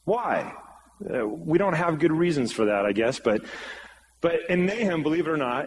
Why? 0.04 0.52
Uh, 1.02 1.26
we 1.26 1.58
don't 1.58 1.74
have 1.74 1.98
good 1.98 2.12
reasons 2.12 2.52
for 2.52 2.66
that, 2.66 2.84
I 2.84 2.92
guess, 2.92 3.18
but, 3.18 3.42
but 4.20 4.40
in 4.48 4.66
Nahum, 4.66 5.02
believe 5.02 5.26
it 5.26 5.30
or 5.30 5.36
not, 5.36 5.66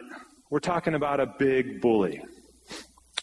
we're 0.49 0.59
talking 0.59 0.93
about 0.93 1.19
a 1.19 1.25
big 1.25 1.81
bully. 1.81 2.21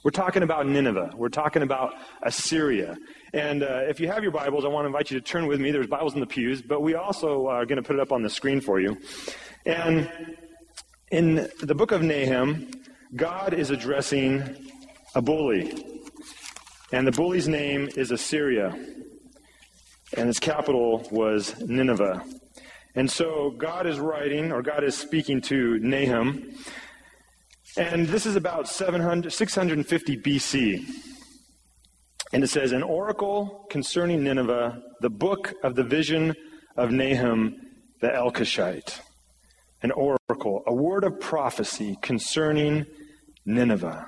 We're 0.05 0.11
talking 0.11 0.43
about 0.43 0.67
Nineveh. 0.67 1.13
We're 1.17 1.29
talking 1.29 1.63
about 1.63 1.95
Assyria. 2.23 2.97
And 3.33 3.63
uh, 3.63 3.83
if 3.89 4.01
you 4.01 4.09
have 4.09 4.25
your 4.25 4.33
Bibles, 4.33 4.65
I 4.65 4.69
want 4.69 4.85
to 4.85 4.87
invite 4.89 5.11
you 5.13 5.21
to 5.21 5.25
turn 5.25 5.47
with 5.47 5.61
me. 5.61 5.71
There's 5.71 5.87
Bibles 5.87 6.15
in 6.15 6.21
the 6.21 6.27
pews, 6.27 6.61
but 6.61 6.83
we 6.83 6.97
also 6.97 7.47
are 7.47 7.65
going 7.65 7.81
to 7.81 7.87
put 7.87 7.95
it 7.95 8.01
up 8.01 8.11
on 8.11 8.23
the 8.23 8.31
screen 8.31 8.61
for 8.61 8.81
you. 8.81 8.99
And 9.65 10.11
in 11.13 11.49
the 11.63 11.75
book 11.75 11.93
of 11.93 12.03
Nahum, 12.03 12.71
God 13.15 13.55
is 13.55 13.71
addressing 13.71 14.57
a 15.15 15.23
bully. 15.23 15.85
And 16.91 17.07
the 17.07 17.13
bully's 17.13 17.47
name 17.47 17.89
is 17.97 18.11
Assyria 18.11 18.77
and 20.17 20.29
its 20.29 20.39
capital 20.39 21.07
was 21.11 21.59
Nineveh. 21.61 22.25
And 22.95 23.11
so 23.11 23.51
God 23.51 23.87
is 23.87 23.99
writing, 23.99 24.53
or 24.53 24.63
God 24.63 24.85
is 24.85 24.97
speaking 24.97 25.41
to 25.43 25.79
Nahum, 25.79 26.55
and 27.77 28.07
this 28.07 28.27
is 28.27 28.37
about 28.37 28.69
700, 28.69 29.33
650 29.33 30.17
BC. 30.19 30.85
And 32.33 32.45
it 32.45 32.49
says, 32.49 32.73
An 32.73 32.83
oracle 32.83 33.67
concerning 33.71 34.23
Nineveh, 34.23 34.83
the 35.01 35.09
book 35.09 35.55
of 35.63 35.75
the 35.75 35.83
vision 35.83 36.35
of 36.77 36.91
Nahum 36.91 37.57
the 38.03 38.09
Elkoshite. 38.09 39.01
An 39.83 39.91
oracle, 39.93 40.63
a 40.67 40.75
word 40.75 41.05
of 41.05 41.19
prophecy 41.19 41.97
concerning 42.03 42.85
Nineveh. 43.47 44.07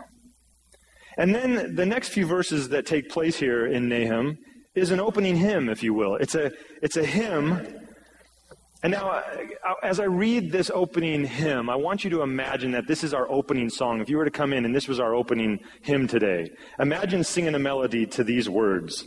And 1.16 1.34
then 1.34 1.74
the 1.74 1.86
next 1.86 2.08
few 2.08 2.26
verses 2.26 2.68
that 2.68 2.86
take 2.86 3.08
place 3.08 3.38
here 3.38 3.66
in 3.66 3.88
Nahum 3.88 4.38
is 4.74 4.90
an 4.90 5.00
opening 5.00 5.36
hymn, 5.36 5.68
if 5.68 5.82
you 5.82 5.94
will. 5.94 6.16
It's 6.16 6.34
a, 6.34 6.50
it's 6.82 6.96
a 6.96 7.04
hymn. 7.04 7.80
And 8.82 8.92
now, 8.92 9.22
as 9.82 9.98
I 9.98 10.04
read 10.04 10.52
this 10.52 10.70
opening 10.70 11.24
hymn, 11.24 11.70
I 11.70 11.76
want 11.76 12.04
you 12.04 12.10
to 12.10 12.22
imagine 12.22 12.72
that 12.72 12.86
this 12.86 13.02
is 13.02 13.14
our 13.14 13.30
opening 13.30 13.70
song. 13.70 14.00
If 14.00 14.10
you 14.10 14.18
were 14.18 14.26
to 14.26 14.30
come 14.30 14.52
in 14.52 14.66
and 14.66 14.74
this 14.74 14.88
was 14.88 15.00
our 15.00 15.14
opening 15.14 15.60
hymn 15.80 16.06
today, 16.06 16.50
imagine 16.78 17.24
singing 17.24 17.54
a 17.54 17.58
melody 17.58 18.04
to 18.06 18.24
these 18.24 18.50
words. 18.50 19.06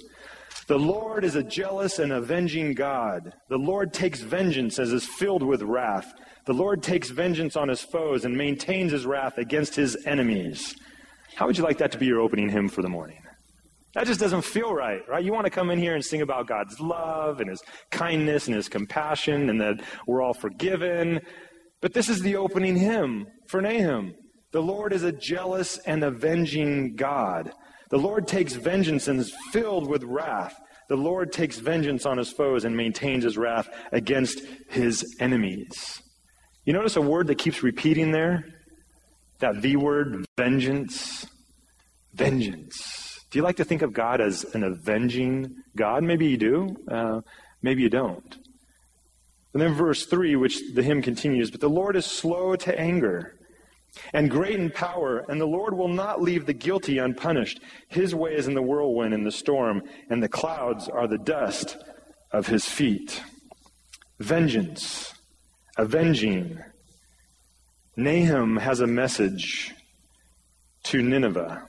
The 0.67 0.79
Lord 0.79 1.23
is 1.23 1.35
a 1.35 1.43
jealous 1.43 1.99
and 1.99 2.11
avenging 2.11 2.73
God. 2.73 3.33
The 3.49 3.57
Lord 3.57 3.93
takes 3.93 4.21
vengeance 4.21 4.79
as 4.79 4.91
is 4.91 5.05
filled 5.05 5.43
with 5.43 5.61
wrath. 5.61 6.11
The 6.45 6.53
Lord 6.53 6.81
takes 6.81 7.09
vengeance 7.09 7.55
on 7.55 7.69
his 7.69 7.81
foes 7.81 8.25
and 8.25 8.35
maintains 8.35 8.91
his 8.91 9.05
wrath 9.05 9.37
against 9.37 9.75
his 9.75 9.95
enemies. 10.05 10.75
How 11.35 11.45
would 11.45 11.57
you 11.57 11.63
like 11.63 11.77
that 11.77 11.91
to 11.91 11.97
be 11.97 12.07
your 12.07 12.19
opening 12.19 12.49
hymn 12.49 12.67
for 12.67 12.81
the 12.81 12.89
morning? 12.89 13.19
That 13.97 14.05
just 14.05 14.19
doesn't 14.19 14.43
feel 14.43 14.75
right, 14.75 15.01
right? 15.09 15.25
You 15.25 15.33
want 15.33 15.45
to 15.45 15.49
come 15.49 15.71
in 15.71 15.79
here 15.79 15.95
and 15.95 16.05
sing 16.05 16.21
about 16.21 16.45
God's 16.45 16.79
love 16.79 17.39
and 17.39 17.49
His 17.49 17.63
kindness 17.89 18.45
and 18.45 18.55
His 18.55 18.69
compassion 18.69 19.49
and 19.49 19.59
that 19.59 19.81
we're 20.05 20.21
all 20.21 20.35
forgiven. 20.35 21.19
But 21.81 21.93
this 21.93 22.07
is 22.07 22.21
the 22.21 22.35
opening 22.35 22.75
hymn 22.75 23.25
for 23.49 23.59
Nahum. 23.59 24.13
The 24.51 24.61
Lord 24.61 24.93
is 24.93 25.01
a 25.01 25.11
jealous 25.11 25.79
and 25.87 26.03
avenging 26.03 26.95
God. 26.95 27.51
The 27.89 27.97
Lord 27.97 28.27
takes 28.27 28.53
vengeance 28.53 29.07
and 29.07 29.19
is 29.19 29.33
filled 29.51 29.89
with 29.89 30.03
wrath. 30.03 30.53
The 30.89 30.95
Lord 30.95 31.31
takes 31.31 31.57
vengeance 31.57 32.05
on 32.05 32.19
his 32.19 32.31
foes 32.31 32.65
and 32.65 32.77
maintains 32.77 33.23
his 33.23 33.35
wrath 33.35 33.67
against 33.91 34.41
his 34.69 35.03
enemies. 35.19 35.73
You 36.65 36.73
notice 36.73 36.97
a 36.97 37.01
word 37.01 37.25
that 37.27 37.39
keeps 37.39 37.63
repeating 37.63 38.11
there? 38.11 38.45
That 39.39 39.55
V 39.55 39.75
word, 39.75 40.23
vengeance. 40.37 41.25
Vengeance. 42.13 42.96
Do 43.29 43.39
you 43.39 43.43
like 43.43 43.57
to 43.57 43.65
think 43.65 43.81
of 43.81 43.93
God 43.93 44.21
as 44.21 44.45
an 44.53 44.63
avenging 44.63 45.55
God? 45.75 46.03
Maybe 46.03 46.27
you 46.27 46.37
do. 46.37 46.75
Uh, 46.89 47.21
maybe 47.61 47.81
you 47.81 47.89
don't. 47.89 48.37
And 49.53 49.61
then 49.61 49.73
verse 49.73 50.05
3, 50.05 50.35
which 50.35 50.59
the 50.73 50.83
hymn 50.83 51.01
continues, 51.01 51.51
but 51.51 51.59
the 51.59 51.69
Lord 51.69 51.95
is 51.95 52.05
slow 52.05 52.55
to 52.55 52.79
anger 52.79 53.33
and 54.13 54.29
great 54.29 54.59
in 54.59 54.69
power, 54.69 55.25
and 55.27 55.41
the 55.41 55.47
Lord 55.47 55.75
will 55.75 55.87
not 55.87 56.21
leave 56.21 56.45
the 56.45 56.53
guilty 56.53 56.99
unpunished. 56.99 57.59
His 57.87 58.13
way 58.13 58.35
is 58.35 58.47
in 58.47 58.53
the 58.53 58.61
whirlwind 58.61 59.13
and 59.13 59.25
the 59.25 59.31
storm, 59.31 59.81
and 60.09 60.21
the 60.21 60.29
clouds 60.29 60.87
are 60.87 61.07
the 61.07 61.17
dust 61.17 61.77
of 62.31 62.47
his 62.47 62.65
feet. 62.65 63.23
Vengeance, 64.19 65.13
avenging. 65.77 66.59
Nahum 67.95 68.57
has 68.57 68.79
a 68.79 68.87
message 68.87 69.73
to 70.83 71.01
Nineveh 71.01 71.65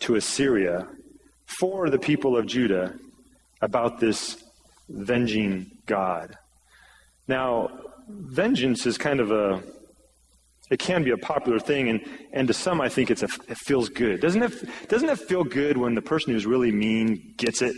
to 0.00 0.16
Assyria 0.16 0.86
for 1.46 1.90
the 1.90 1.98
people 1.98 2.36
of 2.36 2.46
Judah 2.46 2.94
about 3.62 4.00
this 4.00 4.42
venging 4.90 5.66
God. 5.86 6.36
Now, 7.28 7.70
vengeance 8.08 8.86
is 8.86 8.98
kind 8.98 9.20
of 9.20 9.30
a 9.30 9.62
it 10.68 10.80
can 10.80 11.04
be 11.04 11.12
a 11.12 11.16
popular 11.16 11.60
thing 11.60 11.88
and, 11.88 12.00
and 12.32 12.48
to 12.48 12.54
some 12.54 12.80
I 12.80 12.88
think 12.88 13.10
it's 13.10 13.22
a, 13.22 13.28
it 13.48 13.56
feels 13.56 13.88
good. 13.88 14.20
Doesn't 14.20 14.42
it 14.42 14.88
doesn't 14.88 15.08
it 15.08 15.18
feel 15.18 15.44
good 15.44 15.76
when 15.76 15.94
the 15.94 16.02
person 16.02 16.32
who's 16.32 16.46
really 16.46 16.72
mean 16.72 17.34
gets 17.36 17.62
it? 17.62 17.76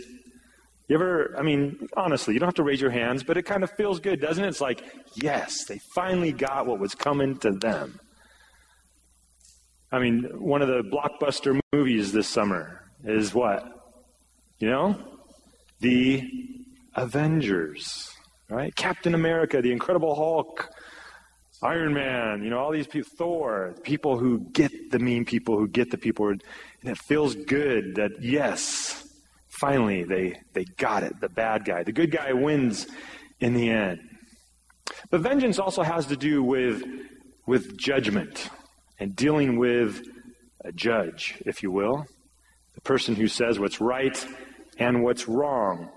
You 0.87 0.95
ever 0.95 1.35
I 1.37 1.43
mean, 1.43 1.87
honestly, 1.95 2.33
you 2.33 2.39
don't 2.39 2.47
have 2.47 2.55
to 2.55 2.63
raise 2.63 2.81
your 2.81 2.91
hands, 2.91 3.23
but 3.23 3.37
it 3.37 3.43
kind 3.43 3.63
of 3.63 3.71
feels 3.71 3.99
good, 3.99 4.19
doesn't 4.19 4.43
it? 4.43 4.47
It's 4.47 4.61
like, 4.61 4.83
yes, 5.15 5.65
they 5.65 5.79
finally 5.93 6.31
got 6.31 6.65
what 6.65 6.79
was 6.79 6.95
coming 6.95 7.37
to 7.39 7.51
them. 7.51 7.99
I 9.91 9.99
mean, 9.99 10.23
one 10.39 10.61
of 10.61 10.67
the 10.67 10.83
blockbuster 10.83 11.59
movies 11.73 12.11
this 12.11 12.27
summer 12.27 12.83
is 13.03 13.33
what? 13.33 13.65
You 14.59 14.69
know? 14.69 14.99
The 15.79 16.29
Avengers, 16.95 18.11
right? 18.49 18.75
Captain 18.75 19.15
America, 19.15 19.61
the 19.61 19.71
Incredible 19.71 20.13
Hulk, 20.13 20.69
Iron 21.63 21.93
Man, 21.93 22.43
you 22.43 22.49
know, 22.51 22.59
all 22.59 22.71
these 22.71 22.87
people, 22.87 23.09
Thor, 23.17 23.75
people 23.83 24.17
who 24.17 24.39
get 24.51 24.91
the 24.91 24.99
mean 24.99 25.25
people, 25.25 25.57
who 25.57 25.67
get 25.67 25.89
the 25.89 25.97
people, 25.97 26.27
and 26.29 26.41
it 26.83 26.97
feels 26.97 27.35
good 27.35 27.95
that, 27.95 28.11
yes, 28.21 29.07
finally 29.47 30.03
they, 30.03 30.39
they 30.53 30.65
got 30.77 31.03
it, 31.03 31.19
the 31.19 31.29
bad 31.29 31.65
guy. 31.65 31.83
The 31.83 31.91
good 31.91 32.11
guy 32.11 32.31
wins 32.33 32.85
in 33.39 33.53
the 33.53 33.69
end. 33.69 34.01
But 35.09 35.21
vengeance 35.21 35.57
also 35.57 35.81
has 35.81 36.05
to 36.07 36.15
do 36.15 36.43
with, 36.43 36.83
with 37.47 37.75
judgment 37.77 38.49
and 38.99 39.15
dealing 39.15 39.57
with 39.57 40.03
a 40.63 40.71
judge, 40.71 41.41
if 41.45 41.63
you 41.63 41.71
will, 41.71 42.05
the 42.75 42.81
person 42.81 43.15
who 43.15 43.27
says 43.27 43.59
what's 43.59 43.79
right 43.79 44.25
and 44.77 45.03
what's 45.03 45.27
wrong. 45.27 45.89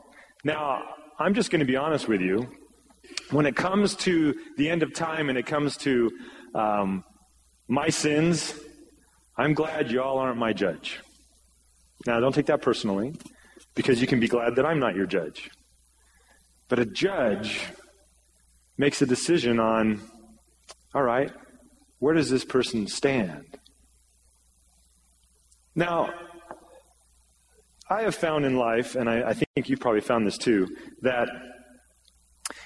Now, 0.44 0.82
I'm 1.18 1.34
just 1.34 1.50
going 1.50 1.60
to 1.60 1.66
be 1.66 1.76
honest 1.76 2.08
with 2.08 2.20
you. 2.20 2.48
When 3.30 3.46
it 3.46 3.56
comes 3.56 3.96
to 3.96 4.34
the 4.56 4.70
end 4.70 4.82
of 4.82 4.94
time 4.94 5.28
and 5.28 5.36
it 5.36 5.46
comes 5.46 5.76
to 5.78 6.10
um, 6.54 7.04
my 7.68 7.88
sins, 7.88 8.54
I'm 9.36 9.54
glad 9.54 9.90
y'all 9.90 10.18
aren't 10.18 10.38
my 10.38 10.52
judge. 10.52 11.00
Now, 12.06 12.20
don't 12.20 12.34
take 12.34 12.46
that 12.46 12.62
personally, 12.62 13.14
because 13.74 14.00
you 14.00 14.06
can 14.06 14.20
be 14.20 14.28
glad 14.28 14.56
that 14.56 14.66
I'm 14.66 14.78
not 14.78 14.94
your 14.96 15.06
judge. 15.06 15.50
But 16.68 16.78
a 16.78 16.84
judge 16.84 17.64
makes 18.76 19.02
a 19.02 19.06
decision 19.06 19.60
on, 19.60 20.00
all 20.94 21.02
right, 21.02 21.30
where 22.02 22.14
does 22.14 22.28
this 22.28 22.44
person 22.44 22.88
stand? 22.88 23.44
Now, 25.76 26.12
I 27.88 28.02
have 28.02 28.16
found 28.16 28.44
in 28.44 28.56
life, 28.56 28.96
and 28.96 29.08
I, 29.08 29.22
I 29.22 29.34
think 29.34 29.68
you've 29.68 29.78
probably 29.78 30.00
found 30.00 30.26
this 30.26 30.36
too, 30.36 30.66
that 31.02 31.28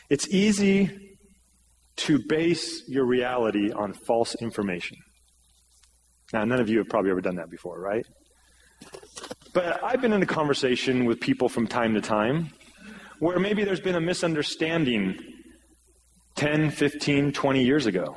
it's 0.08 0.26
easy 0.28 1.18
to 1.96 2.18
base 2.26 2.88
your 2.88 3.04
reality 3.04 3.72
on 3.72 3.92
false 3.92 4.34
information. 4.36 4.96
Now, 6.32 6.44
none 6.44 6.58
of 6.58 6.70
you 6.70 6.78
have 6.78 6.88
probably 6.88 7.10
ever 7.10 7.20
done 7.20 7.36
that 7.36 7.50
before, 7.50 7.78
right? 7.78 8.06
But 9.52 9.84
I've 9.84 10.00
been 10.00 10.14
in 10.14 10.22
a 10.22 10.26
conversation 10.26 11.04
with 11.04 11.20
people 11.20 11.50
from 11.50 11.66
time 11.66 11.92
to 11.92 12.00
time 12.00 12.52
where 13.18 13.38
maybe 13.38 13.64
there's 13.64 13.80
been 13.80 13.96
a 13.96 14.00
misunderstanding 14.00 15.18
10, 16.36 16.70
15, 16.70 17.32
20 17.32 17.62
years 17.62 17.84
ago. 17.84 18.16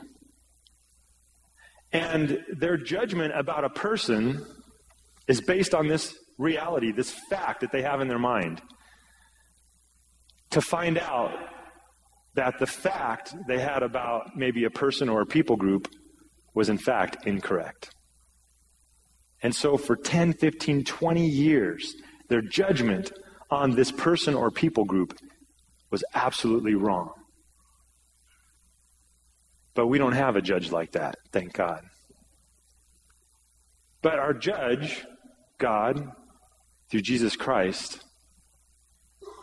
And 1.92 2.44
their 2.52 2.78
judgment 2.78 3.34
about 3.36 3.64
a 3.64 3.70
person 3.70 4.46
is 5.28 5.42
based 5.42 5.74
on 5.74 5.88
this 5.88 6.16
reality, 6.38 6.92
this 6.92 7.12
fact 7.30 7.62
that 7.62 7.72
they 7.72 7.82
have 7.82 8.02
in 8.02 8.08
their 8.08 8.20
mind. 8.20 8.62
To 10.52 10.62
find 10.62 10.98
out 10.98 11.32
that 12.36 12.60
the 12.60 12.68
fact 12.68 13.36
they 13.48 13.60
had 13.60 13.84
about 13.84 14.36
maybe 14.36 14.64
a 14.64 14.70
person 14.70 15.10
or 15.10 15.22
a 15.22 15.26
people 15.26 15.58
group 15.58 15.88
was 16.54 16.70
in 16.70 16.78
fact 16.78 17.28
incorrect. 17.28 17.94
And 19.42 19.56
so 19.56 19.78
for 19.78 19.96
10, 19.96 20.34
15, 20.34 20.84
20 20.84 21.28
years, 21.28 21.96
their 22.28 22.42
judgment 22.42 23.12
on 23.50 23.76
this 23.76 23.92
person 23.92 24.36
or 24.36 24.52
people 24.52 24.86
group 24.86 25.18
was 25.90 26.04
absolutely 26.14 26.76
wrong. 26.76 27.12
But 29.74 29.88
we 29.88 29.98
don't 29.98 30.14
have 30.14 30.36
a 30.36 30.42
judge 30.42 30.72
like 30.72 30.92
that, 30.92 31.16
thank 31.32 31.54
God. 31.54 31.84
But 34.02 34.20
our 34.20 34.34
judge, 34.34 35.06
God, 35.58 36.12
through 36.90 37.02
Jesus 37.02 37.36
Christ, 37.36 38.04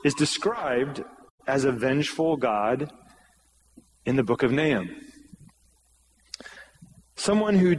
is 0.04 0.14
described 0.14 1.02
as 1.46 1.64
a 1.64 1.72
vengeful 1.72 2.36
God 2.36 2.90
in 4.04 4.16
the 4.16 4.22
book 4.22 4.42
of 4.42 4.52
Nahum. 4.52 4.90
Someone 7.16 7.56
who 7.56 7.76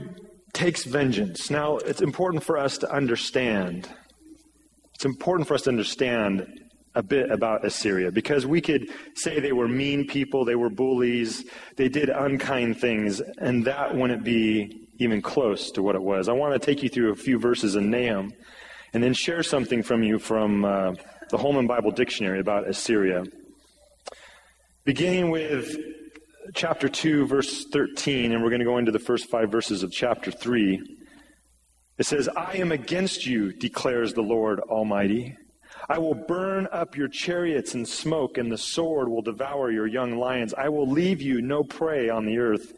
takes 0.53 0.83
vengeance. 0.83 1.49
Now, 1.49 1.77
it's 1.77 2.01
important 2.01 2.43
for 2.43 2.57
us 2.57 2.77
to 2.79 2.91
understand. 2.91 3.87
It's 4.95 5.05
important 5.05 5.47
for 5.47 5.53
us 5.53 5.63
to 5.63 5.69
understand 5.69 6.47
a 6.97 7.03
bit 7.03 7.31
about 7.31 7.63
Assyria 7.63 8.11
because 8.11 8.47
we 8.47 8.59
could 8.59 8.89
say 9.13 9.39
they 9.39 9.51
were 9.51 9.67
mean 9.67 10.07
people, 10.07 10.43
they 10.43 10.55
were 10.55 10.69
bullies, 10.69 11.45
they 11.75 11.87
did 11.87 12.09
unkind 12.09 12.79
things, 12.79 13.21
and 13.37 13.63
that 13.65 13.95
wouldn't 13.95 14.23
be 14.23 14.87
even 14.99 15.21
close 15.21 15.69
to 15.71 15.83
what 15.83 15.95
it 15.95 16.01
was. 16.01 16.27
I 16.27 16.33
want 16.33 16.59
to 16.59 16.65
take 16.65 16.81
you 16.81 16.89
through 16.89 17.11
a 17.11 17.15
few 17.15 17.37
verses 17.37 17.75
in 17.75 17.91
Nahum 17.91 18.33
and 18.93 19.03
then 19.03 19.13
share 19.13 19.43
something 19.43 19.83
from 19.83 20.01
you 20.01 20.17
from 20.17 20.65
uh, 20.65 20.93
the 21.29 21.37
Holman 21.37 21.67
Bible 21.67 21.91
Dictionary 21.91 22.39
about 22.39 22.67
Assyria. 22.67 23.23
Beginning 24.83 25.29
with 25.29 25.77
chapter 26.55 26.89
2, 26.89 27.27
verse 27.27 27.65
13, 27.71 28.31
and 28.31 28.41
we're 28.41 28.49
going 28.49 28.59
to 28.59 28.65
go 28.65 28.79
into 28.79 28.91
the 28.91 28.97
first 28.99 29.29
five 29.29 29.51
verses 29.51 29.83
of 29.83 29.91
chapter 29.91 30.31
3. 30.31 30.81
It 31.99 32.05
says, 32.05 32.27
I 32.29 32.53
am 32.53 32.71
against 32.71 33.27
you, 33.27 33.53
declares 33.53 34.13
the 34.13 34.21
Lord 34.21 34.59
Almighty. 34.61 35.35
I 35.89 35.99
will 35.99 36.13
burn 36.13 36.67
up 36.71 36.97
your 36.97 37.07
chariots 37.07 37.73
in 37.73 37.85
smoke, 37.85 38.37
and 38.37 38.51
the 38.51 38.57
sword 38.57 39.07
will 39.07 39.21
devour 39.21 39.71
your 39.71 39.87
young 39.87 40.17
lions. 40.17 40.53
I 40.53 40.67
will 40.67 40.89
leave 40.89 41.21
you 41.21 41.41
no 41.41 41.63
prey 41.63 42.09
on 42.09 42.25
the 42.25 42.37
earth. 42.39 42.73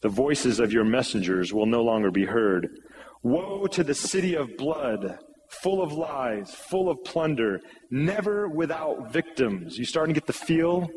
The 0.00 0.08
voices 0.08 0.58
of 0.58 0.72
your 0.72 0.84
messengers 0.84 1.52
will 1.52 1.66
no 1.66 1.82
longer 1.82 2.10
be 2.10 2.24
heard. 2.24 2.68
Woe 3.22 3.66
to 3.66 3.84
the 3.84 3.94
city 3.94 4.34
of 4.34 4.56
blood, 4.56 5.18
full 5.62 5.82
of 5.82 5.92
lies, 5.92 6.54
full 6.54 6.88
of 6.88 7.04
plunder, 7.04 7.60
never 7.90 8.48
without 8.48 9.12
victims. 9.12 9.76
You 9.76 9.84
starting 9.84 10.14
to 10.14 10.20
get 10.20 10.26
the 10.26 10.32
feel 10.32 10.88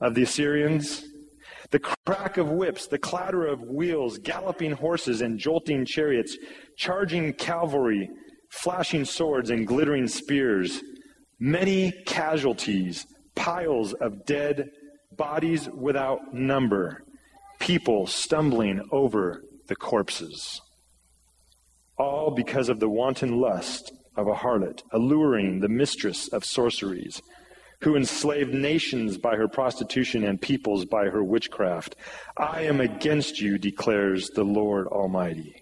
of 0.00 0.14
the 0.14 0.22
Assyrians? 0.22 1.02
The 1.70 1.80
crack 1.80 2.36
of 2.36 2.50
whips, 2.50 2.86
the 2.86 2.98
clatter 2.98 3.46
of 3.46 3.62
wheels, 3.62 4.18
galloping 4.18 4.72
horses 4.72 5.22
and 5.22 5.38
jolting 5.38 5.86
chariots, 5.86 6.36
charging 6.76 7.32
cavalry, 7.32 8.10
flashing 8.52 9.04
swords 9.04 9.50
and 9.50 9.66
glittering 9.66 10.06
spears, 10.06 10.82
many 11.40 11.90
casualties, 12.06 13.06
piles 13.34 13.92
of 13.94 14.24
dead 14.26 14.70
bodies 15.16 15.68
without 15.70 16.32
number, 16.32 17.02
people 17.58 18.06
stumbling 18.06 18.80
over 18.92 19.42
the 19.68 19.76
corpses. 19.76 20.60
All 21.98 22.30
because 22.30 22.68
of 22.68 22.78
the 22.78 22.88
wanton 22.88 23.40
lust 23.40 23.92
of 24.16 24.28
a 24.28 24.34
harlot, 24.34 24.82
alluring 24.92 25.60
the 25.60 25.68
mistress 25.68 26.28
of 26.28 26.44
sorceries 26.44 27.22
who 27.80 27.96
enslaved 27.96 28.54
nations 28.54 29.16
by 29.16 29.34
her 29.34 29.48
prostitution 29.48 30.24
and 30.24 30.40
peoples 30.40 30.84
by 30.84 31.06
her 31.06 31.24
witchcraft. 31.24 31.96
I 32.36 32.62
am 32.62 32.80
against 32.80 33.40
you, 33.40 33.58
declares 33.58 34.28
the 34.30 34.44
Lord 34.44 34.86
Almighty. 34.86 35.56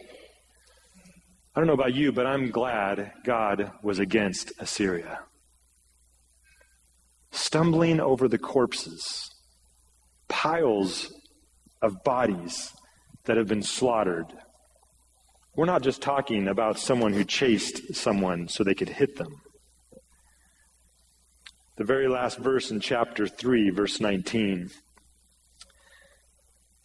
I 1.54 1.60
don't 1.60 1.66
know 1.66 1.72
about 1.72 1.94
you, 1.94 2.12
but 2.12 2.26
I'm 2.26 2.50
glad 2.50 3.12
God 3.24 3.72
was 3.82 3.98
against 3.98 4.52
Assyria. 4.60 5.20
Stumbling 7.32 7.98
over 8.00 8.28
the 8.28 8.38
corpses, 8.38 9.30
piles 10.28 11.12
of 11.82 12.04
bodies 12.04 12.72
that 13.24 13.36
have 13.36 13.48
been 13.48 13.64
slaughtered. 13.64 14.26
We're 15.56 15.66
not 15.66 15.82
just 15.82 16.00
talking 16.00 16.46
about 16.46 16.78
someone 16.78 17.12
who 17.12 17.24
chased 17.24 17.96
someone 17.96 18.46
so 18.46 18.62
they 18.62 18.74
could 18.74 18.88
hit 18.88 19.16
them. 19.16 19.34
The 21.78 21.84
very 21.84 22.08
last 22.08 22.38
verse 22.38 22.70
in 22.70 22.78
chapter 22.78 23.26
3, 23.26 23.70
verse 23.70 24.00
19 24.00 24.70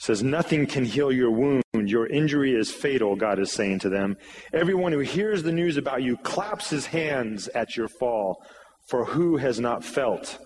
says, 0.06 0.22
Nothing 0.22 0.68
can 0.68 0.86
heal 0.86 1.12
your 1.12 1.32
wound. 1.32 1.64
Your 1.74 2.08
injury 2.08 2.54
is 2.54 2.72
fatal, 2.72 3.16
God 3.16 3.40
is 3.40 3.52
saying 3.52 3.80
to 3.80 3.90
them. 3.90 4.16
Everyone 4.54 4.92
who 4.92 5.00
hears 5.00 5.44
the 5.44 5.52
news 5.52 5.78
about 5.78 6.04
you 6.04 6.16
claps 6.18 6.70
his 6.70 6.86
hands 6.86 7.48
at 7.50 7.76
your 7.76 7.88
fall, 7.88 8.44
for 8.88 9.06
who 9.06 9.38
has 9.38 9.60
not 9.60 9.84
felt 9.84 10.38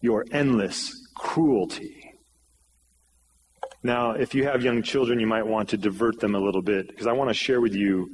your 0.00 0.24
endless 0.30 0.92
cruelty? 1.16 1.94
Now, 3.82 4.12
if 4.12 4.34
you 4.34 4.44
have 4.44 4.62
young 4.62 4.82
children, 4.82 5.20
you 5.20 5.26
might 5.26 5.46
want 5.46 5.68
to 5.70 5.76
divert 5.76 6.20
them 6.20 6.34
a 6.34 6.40
little 6.40 6.62
bit, 6.62 6.88
because 6.88 7.06
I 7.06 7.12
want 7.12 7.30
to 7.30 7.34
share 7.34 7.60
with 7.60 7.74
you 7.74 8.08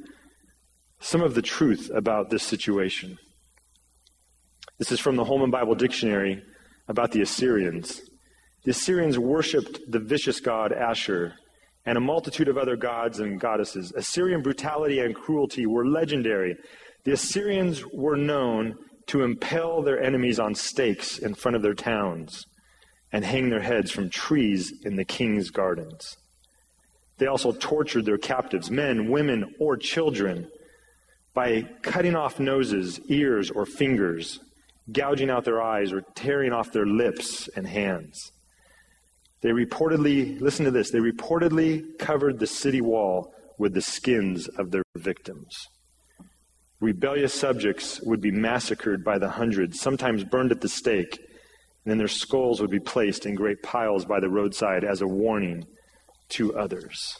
some 0.99 1.21
of 1.21 1.35
the 1.35 1.41
truth 1.41 1.91
about 1.93 2.29
this 2.29 2.43
situation. 2.43 3.17
This 4.79 4.91
is 4.91 4.99
from 4.99 5.15
the 5.15 5.23
Holman 5.23 5.51
Bible 5.51 5.75
Dictionary 5.75 6.41
about 6.87 7.11
the 7.11 7.21
Assyrians. 7.21 8.01
The 8.65 8.71
Assyrians 8.71 9.19
worshipped 9.19 9.91
the 9.91 9.99
vicious 9.99 10.39
god 10.39 10.73
Ashur 10.73 11.35
and 11.85 11.99
a 11.99 12.01
multitude 12.01 12.47
of 12.47 12.57
other 12.57 12.75
gods 12.75 13.19
and 13.19 13.39
goddesses. 13.39 13.93
Assyrian 13.95 14.41
brutality 14.41 14.99
and 14.99 15.13
cruelty 15.13 15.67
were 15.67 15.85
legendary. 15.85 16.57
The 17.03 17.11
Assyrians 17.11 17.85
were 17.93 18.17
known 18.17 18.75
to 19.07 19.21
impale 19.21 19.83
their 19.83 20.01
enemies 20.01 20.39
on 20.39 20.55
stakes 20.55 21.19
in 21.19 21.35
front 21.35 21.55
of 21.55 21.61
their 21.61 21.75
towns 21.75 22.43
and 23.11 23.23
hang 23.23 23.49
their 23.49 23.61
heads 23.61 23.91
from 23.91 24.09
trees 24.09 24.73
in 24.83 24.95
the 24.95 25.05
king's 25.05 25.51
gardens. 25.51 26.17
They 27.19 27.27
also 27.27 27.51
tortured 27.51 28.05
their 28.05 28.17
captives, 28.17 28.71
men, 28.71 29.11
women, 29.11 29.53
or 29.59 29.77
children, 29.77 30.49
by 31.35 31.61
cutting 31.83 32.15
off 32.15 32.39
noses, 32.39 32.99
ears, 33.09 33.51
or 33.51 33.67
fingers 33.67 34.39
gouging 34.91 35.29
out 35.29 35.45
their 35.45 35.61
eyes 35.61 35.93
or 35.93 36.01
tearing 36.15 36.51
off 36.51 36.71
their 36.71 36.87
lips 36.87 37.47
and 37.55 37.67
hands. 37.67 38.31
They 39.41 39.49
reportedly, 39.49 40.39
listen 40.41 40.65
to 40.65 40.71
this, 40.71 40.91
they 40.91 40.99
reportedly 40.99 41.97
covered 41.99 42.39
the 42.39 42.47
city 42.47 42.81
wall 42.81 43.33
with 43.57 43.73
the 43.73 43.81
skins 43.81 44.47
of 44.47 44.71
their 44.71 44.83
victims. 44.95 45.55
Rebellious 46.81 47.33
subjects 47.33 48.01
would 48.01 48.21
be 48.21 48.31
massacred 48.31 49.03
by 49.03 49.17
the 49.17 49.29
hundreds, 49.29 49.79
sometimes 49.79 50.23
burned 50.23 50.51
at 50.51 50.61
the 50.61 50.69
stake, 50.69 51.17
and 51.17 51.91
then 51.91 51.97
their 51.97 52.07
skulls 52.07 52.59
would 52.59 52.71
be 52.71 52.79
placed 52.79 53.25
in 53.25 53.35
great 53.35 53.61
piles 53.63 54.05
by 54.05 54.19
the 54.19 54.29
roadside 54.29 54.83
as 54.83 55.01
a 55.01 55.07
warning 55.07 55.65
to 56.29 56.57
others. 56.57 57.17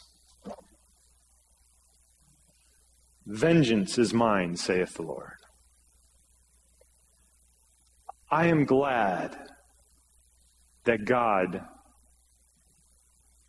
Vengeance 3.26 3.98
is 3.98 4.12
mine, 4.12 4.56
saith 4.56 4.94
the 4.94 5.02
Lord. 5.02 5.32
I 8.30 8.46
am 8.46 8.64
glad 8.64 9.36
that 10.84 11.04
God 11.04 11.64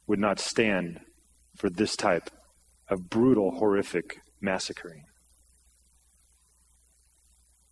would 0.07 0.19
not 0.19 0.39
stand 0.39 0.99
for 1.57 1.69
this 1.69 1.95
type 1.95 2.29
of 2.89 3.09
brutal, 3.09 3.51
horrific 3.51 4.21
massacring. 4.41 5.03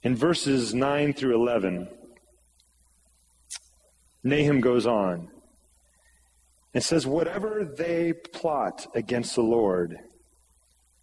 In 0.03 0.15
verses 0.15 0.73
9 0.73 1.13
through 1.13 1.35
11, 1.35 1.87
Nahum 4.23 4.61
goes 4.61 4.85
on 4.85 5.29
and 6.73 6.83
says, 6.83 7.07
Whatever 7.07 7.63
they 7.63 8.13
plot 8.13 8.85
against 8.93 9.35
the 9.35 9.41
Lord, 9.41 9.97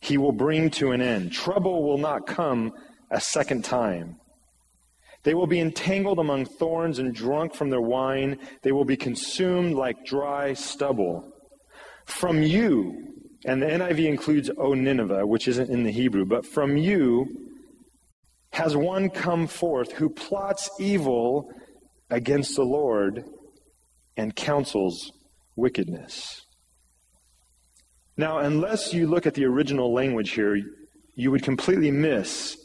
he 0.00 0.18
will 0.18 0.32
bring 0.32 0.70
to 0.72 0.92
an 0.92 1.00
end. 1.00 1.32
Trouble 1.32 1.82
will 1.82 1.98
not 1.98 2.26
come 2.26 2.72
a 3.10 3.20
second 3.20 3.64
time. 3.64 4.16
They 5.24 5.34
will 5.34 5.46
be 5.46 5.60
entangled 5.60 6.18
among 6.18 6.46
thorns 6.46 6.98
and 6.98 7.14
drunk 7.14 7.54
from 7.54 7.70
their 7.70 7.80
wine. 7.80 8.38
They 8.62 8.72
will 8.72 8.84
be 8.84 8.96
consumed 8.96 9.74
like 9.74 10.04
dry 10.04 10.54
stubble. 10.54 11.32
From 12.06 12.42
you, 12.42 13.08
and 13.44 13.62
the 13.62 13.66
NIV 13.66 14.06
includes 14.06 14.50
O 14.56 14.74
Nineveh, 14.74 15.26
which 15.26 15.46
isn't 15.46 15.70
in 15.70 15.84
the 15.84 15.92
Hebrew, 15.92 16.24
but 16.24 16.44
from 16.44 16.76
you 16.76 17.26
has 18.52 18.76
one 18.76 19.08
come 19.08 19.46
forth 19.46 19.92
who 19.92 20.10
plots 20.10 20.68
evil 20.78 21.50
against 22.10 22.56
the 22.56 22.64
Lord 22.64 23.24
and 24.16 24.34
counsels 24.36 25.10
wickedness. 25.56 26.42
Now, 28.16 28.38
unless 28.38 28.92
you 28.92 29.06
look 29.06 29.26
at 29.26 29.34
the 29.34 29.46
original 29.46 29.92
language 29.92 30.32
here, 30.32 30.60
you 31.14 31.30
would 31.30 31.42
completely 31.42 31.90
miss 31.90 32.58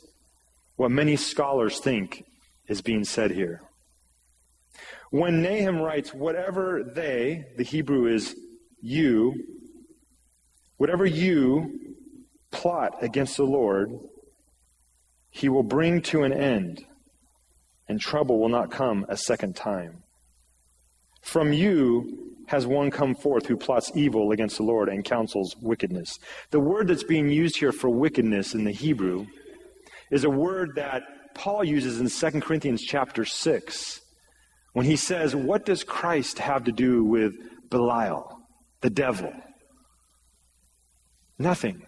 what 0.75 0.91
many 0.91 1.15
scholars 1.15 1.79
think 1.79 2.23
is 2.67 2.81
being 2.81 3.03
said 3.03 3.31
here. 3.31 3.61
When 5.09 5.41
Nahum 5.41 5.79
writes, 5.81 6.13
whatever 6.13 6.83
they, 6.83 7.45
the 7.55 7.63
Hebrew 7.63 8.07
is 8.07 8.35
you, 8.81 9.33
whatever 10.77 11.05
you 11.05 11.79
plot 12.51 13.01
against 13.01 13.37
the 13.37 13.45
Lord, 13.45 13.89
he 15.29 15.49
will 15.49 15.63
bring 15.63 16.01
to 16.03 16.23
an 16.23 16.33
end, 16.33 16.85
and 17.87 17.99
trouble 17.99 18.39
will 18.39 18.49
not 18.49 18.71
come 18.71 19.05
a 19.07 19.15
second 19.15 19.55
time. 19.55 20.03
From 21.21 21.53
you 21.53 22.35
has 22.47 22.65
one 22.65 22.91
come 22.91 23.13
forth 23.15 23.45
who 23.45 23.57
plots 23.57 23.91
evil 23.93 24.31
against 24.31 24.57
the 24.57 24.63
Lord 24.63 24.89
and 24.89 25.03
counsels 25.03 25.55
wickedness. 25.61 26.17
The 26.51 26.59
word 26.59 26.87
that's 26.87 27.03
being 27.03 27.29
used 27.29 27.57
here 27.57 27.73
for 27.73 27.89
wickedness 27.89 28.53
in 28.53 28.63
the 28.63 28.71
Hebrew 28.71 29.25
is 30.09 30.23
a 30.23 30.29
word 30.29 30.71
that 30.75 31.03
Paul 31.37 31.63
uses 31.63 31.99
in 31.99 32.09
2 32.09 32.41
Corinthians 32.41 32.81
chapter 32.81 33.23
6 33.23 34.01
when 34.73 34.85
he 34.85 34.95
says, 34.95 35.35
What 35.35 35.65
does 35.65 35.83
Christ 35.83 36.39
have 36.39 36.63
to 36.65 36.71
do 36.71 37.03
with 37.03 37.33
Belial, 37.69 38.39
the 38.81 38.89
devil? 38.89 39.31
Nothing. 41.39 41.83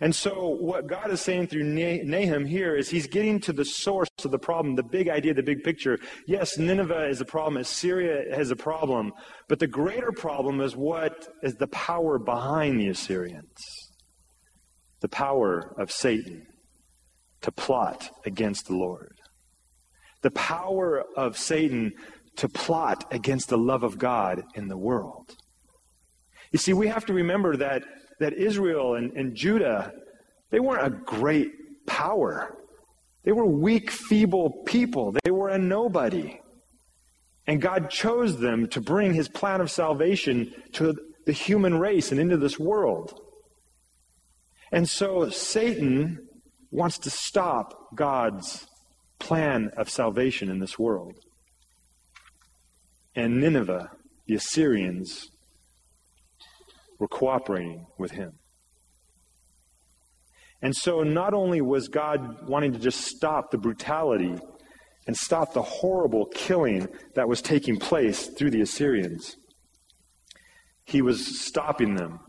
And 0.00 0.14
so, 0.14 0.48
what 0.48 0.86
God 0.86 1.10
is 1.10 1.20
saying 1.20 1.48
through 1.48 1.64
Nahum 1.64 2.44
here 2.44 2.76
is 2.76 2.88
he's 2.88 3.08
getting 3.08 3.40
to 3.40 3.52
the 3.52 3.64
source 3.64 4.08
of 4.24 4.30
the 4.30 4.38
problem, 4.38 4.76
the 4.76 4.84
big 4.84 5.08
idea, 5.08 5.34
the 5.34 5.42
big 5.42 5.64
picture. 5.64 5.98
Yes, 6.26 6.56
Nineveh 6.56 7.08
is 7.08 7.20
a 7.20 7.24
problem, 7.24 7.60
Assyria 7.60 8.34
has 8.34 8.52
a 8.52 8.56
problem, 8.56 9.12
but 9.48 9.58
the 9.58 9.66
greater 9.66 10.12
problem 10.12 10.60
is 10.60 10.76
what 10.76 11.26
is 11.42 11.56
the 11.56 11.66
power 11.66 12.18
behind 12.18 12.80
the 12.80 12.88
Assyrians 12.88 13.50
the 15.02 15.08
power 15.08 15.74
of 15.78 15.90
Satan 15.90 16.46
to 17.42 17.52
plot 17.52 18.10
against 18.24 18.66
the 18.66 18.74
Lord, 18.74 19.18
the 20.22 20.30
power 20.30 21.04
of 21.16 21.36
Satan 21.36 21.92
to 22.36 22.48
plot 22.48 23.04
against 23.12 23.48
the 23.48 23.58
love 23.58 23.82
of 23.82 23.98
God 23.98 24.42
in 24.54 24.68
the 24.68 24.76
world. 24.76 25.34
You 26.50 26.58
see, 26.58 26.72
we 26.72 26.88
have 26.88 27.06
to 27.06 27.12
remember 27.12 27.56
that 27.56 27.82
that 28.20 28.34
Israel 28.34 28.94
and, 28.94 29.12
and 29.12 29.34
Judah, 29.34 29.92
they 30.50 30.60
weren't 30.60 30.86
a 30.86 30.90
great 30.90 31.50
power. 31.86 32.56
They 33.24 33.32
were 33.32 33.46
weak, 33.46 33.90
feeble 33.90 34.62
people. 34.64 35.14
They 35.24 35.30
were 35.30 35.48
a 35.48 35.58
nobody. 35.58 36.38
And 37.46 37.60
God 37.60 37.90
chose 37.90 38.38
them 38.38 38.68
to 38.68 38.80
bring 38.80 39.14
his 39.14 39.28
plan 39.28 39.60
of 39.60 39.70
salvation 39.70 40.54
to 40.74 40.94
the 41.26 41.32
human 41.32 41.78
race 41.78 42.12
and 42.12 42.20
into 42.20 42.36
this 42.36 42.58
world. 42.58 43.18
And 44.70 44.88
so 44.88 45.28
Satan 45.28 46.28
wants 46.72 46.98
to 46.98 47.10
stop 47.10 47.94
God's 47.94 48.66
plan 49.20 49.70
of 49.76 49.88
salvation 49.88 50.50
in 50.50 50.58
this 50.58 50.78
world. 50.78 51.14
And 53.14 53.40
Nineveh, 53.40 53.90
the 54.26 54.34
Assyrians, 54.34 55.28
were 56.98 57.08
cooperating 57.08 57.86
with 57.98 58.12
him. 58.12 58.32
And 60.62 60.74
so 60.74 61.02
not 61.02 61.34
only 61.34 61.60
was 61.60 61.88
God 61.88 62.48
wanting 62.48 62.72
to 62.72 62.78
just 62.78 63.00
stop 63.02 63.50
the 63.50 63.58
brutality 63.58 64.38
and 65.06 65.16
stop 65.16 65.52
the 65.52 65.62
horrible 65.62 66.26
killing 66.26 66.88
that 67.14 67.28
was 67.28 67.42
taking 67.42 67.78
place 67.78 68.28
through 68.28 68.50
the 68.50 68.60
Assyrians, 68.62 69.36
he 70.86 71.02
was 71.02 71.44
stopping 71.44 71.96
them 71.96 72.20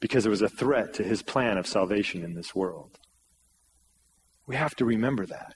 because 0.00 0.26
it 0.26 0.30
was 0.30 0.42
a 0.42 0.48
threat 0.48 0.94
to 0.94 1.04
his 1.04 1.22
plan 1.22 1.56
of 1.56 1.66
salvation 1.66 2.24
in 2.24 2.34
this 2.34 2.54
world. 2.54 2.98
We 4.46 4.56
have 4.56 4.74
to 4.76 4.84
remember 4.84 5.26
that. 5.26 5.54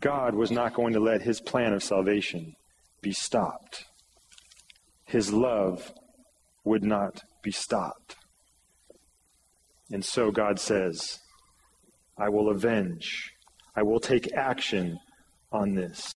God 0.00 0.34
was 0.34 0.50
not 0.50 0.74
going 0.74 0.94
to 0.94 1.00
let 1.00 1.22
his 1.22 1.40
plan 1.40 1.72
of 1.74 1.82
salvation 1.82 2.54
be 3.02 3.12
stopped 3.12 3.84
his 5.10 5.32
love 5.32 5.92
would 6.64 6.84
not 6.84 7.20
be 7.42 7.50
stopped. 7.50 8.14
And 9.90 10.04
so 10.04 10.30
God 10.30 10.60
says, 10.60 11.18
I 12.16 12.28
will 12.28 12.48
avenge, 12.48 13.32
I 13.74 13.82
will 13.82 13.98
take 13.98 14.32
action 14.32 14.98
on 15.50 15.74
this. 15.74 16.14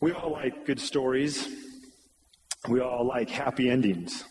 We 0.00 0.12
all 0.12 0.30
like 0.30 0.64
good 0.64 0.78
stories. 0.78 1.48
We 2.68 2.80
all 2.80 3.06
like 3.06 3.30
happy 3.30 3.68
endings. 3.68 4.24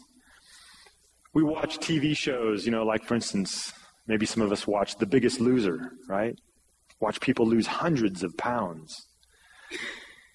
We 1.36 1.44
watch 1.44 1.80
TV 1.80 2.16
shows, 2.16 2.66
you 2.66 2.72
know, 2.72 2.86
like 2.86 3.04
for 3.04 3.14
instance, 3.14 3.74
maybe 4.08 4.26
some 4.26 4.42
of 4.42 4.54
us 4.54 4.66
watch 4.66 4.96
The 4.96 5.06
Biggest 5.06 5.42
Loser, 5.42 5.92
right? 6.08 6.34
Watch 7.02 7.20
people 7.20 7.46
lose 7.46 7.68
hundreds 7.68 8.24
of 8.24 8.36
pounds. 8.38 8.96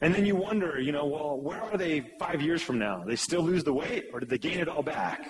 And 0.03 0.15
then 0.15 0.27
you 0.27 0.37
wonder, 0.37 0.79
you 0.79 0.93
know, 0.93 1.07
well, 1.07 1.41
where 1.41 1.63
are 1.63 1.79
they 1.79 2.03
five 2.19 2.43
years 2.43 2.61
from 2.61 2.79
now? 2.79 3.03
They 3.03 3.17
still 3.17 3.41
lose 3.41 3.65
the 3.65 3.73
weight 3.73 4.11
or 4.13 4.21
did 4.21 4.29
they 4.29 4.37
gain 4.37 4.59
it 4.59 4.69
all 4.69 4.83
back? 4.83 5.27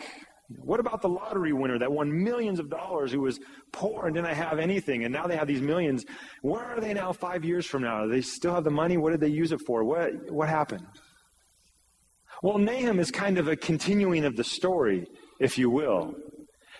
What 0.58 0.80
about 0.80 1.02
the 1.02 1.08
lottery 1.08 1.52
winner 1.52 1.78
that 1.78 1.92
won 1.92 2.24
millions 2.24 2.58
of 2.58 2.68
dollars 2.68 3.12
who 3.12 3.20
was 3.20 3.38
poor 3.70 4.06
and 4.06 4.14
didn't 4.16 4.34
have 4.34 4.58
anything 4.58 5.04
and 5.04 5.12
now 5.12 5.28
they 5.28 5.36
have 5.36 5.46
these 5.46 5.62
millions? 5.62 6.04
Where 6.42 6.64
are 6.64 6.80
they 6.80 6.94
now 6.94 7.12
five 7.12 7.44
years 7.44 7.64
from 7.64 7.82
now? 7.82 8.02
Do 8.02 8.10
they 8.10 8.22
still 8.22 8.54
have 8.54 8.64
the 8.64 8.70
money? 8.72 8.96
What 8.96 9.12
did 9.12 9.20
they 9.20 9.28
use 9.28 9.52
it 9.52 9.60
for? 9.64 9.84
What, 9.84 10.32
what 10.32 10.48
happened? 10.48 10.86
Well, 12.42 12.58
Nahum 12.58 12.98
is 12.98 13.12
kind 13.12 13.38
of 13.38 13.46
a 13.46 13.54
continuing 13.54 14.24
of 14.24 14.34
the 14.34 14.42
story, 14.42 15.06
if 15.40 15.58
you 15.58 15.68
will. 15.70 16.14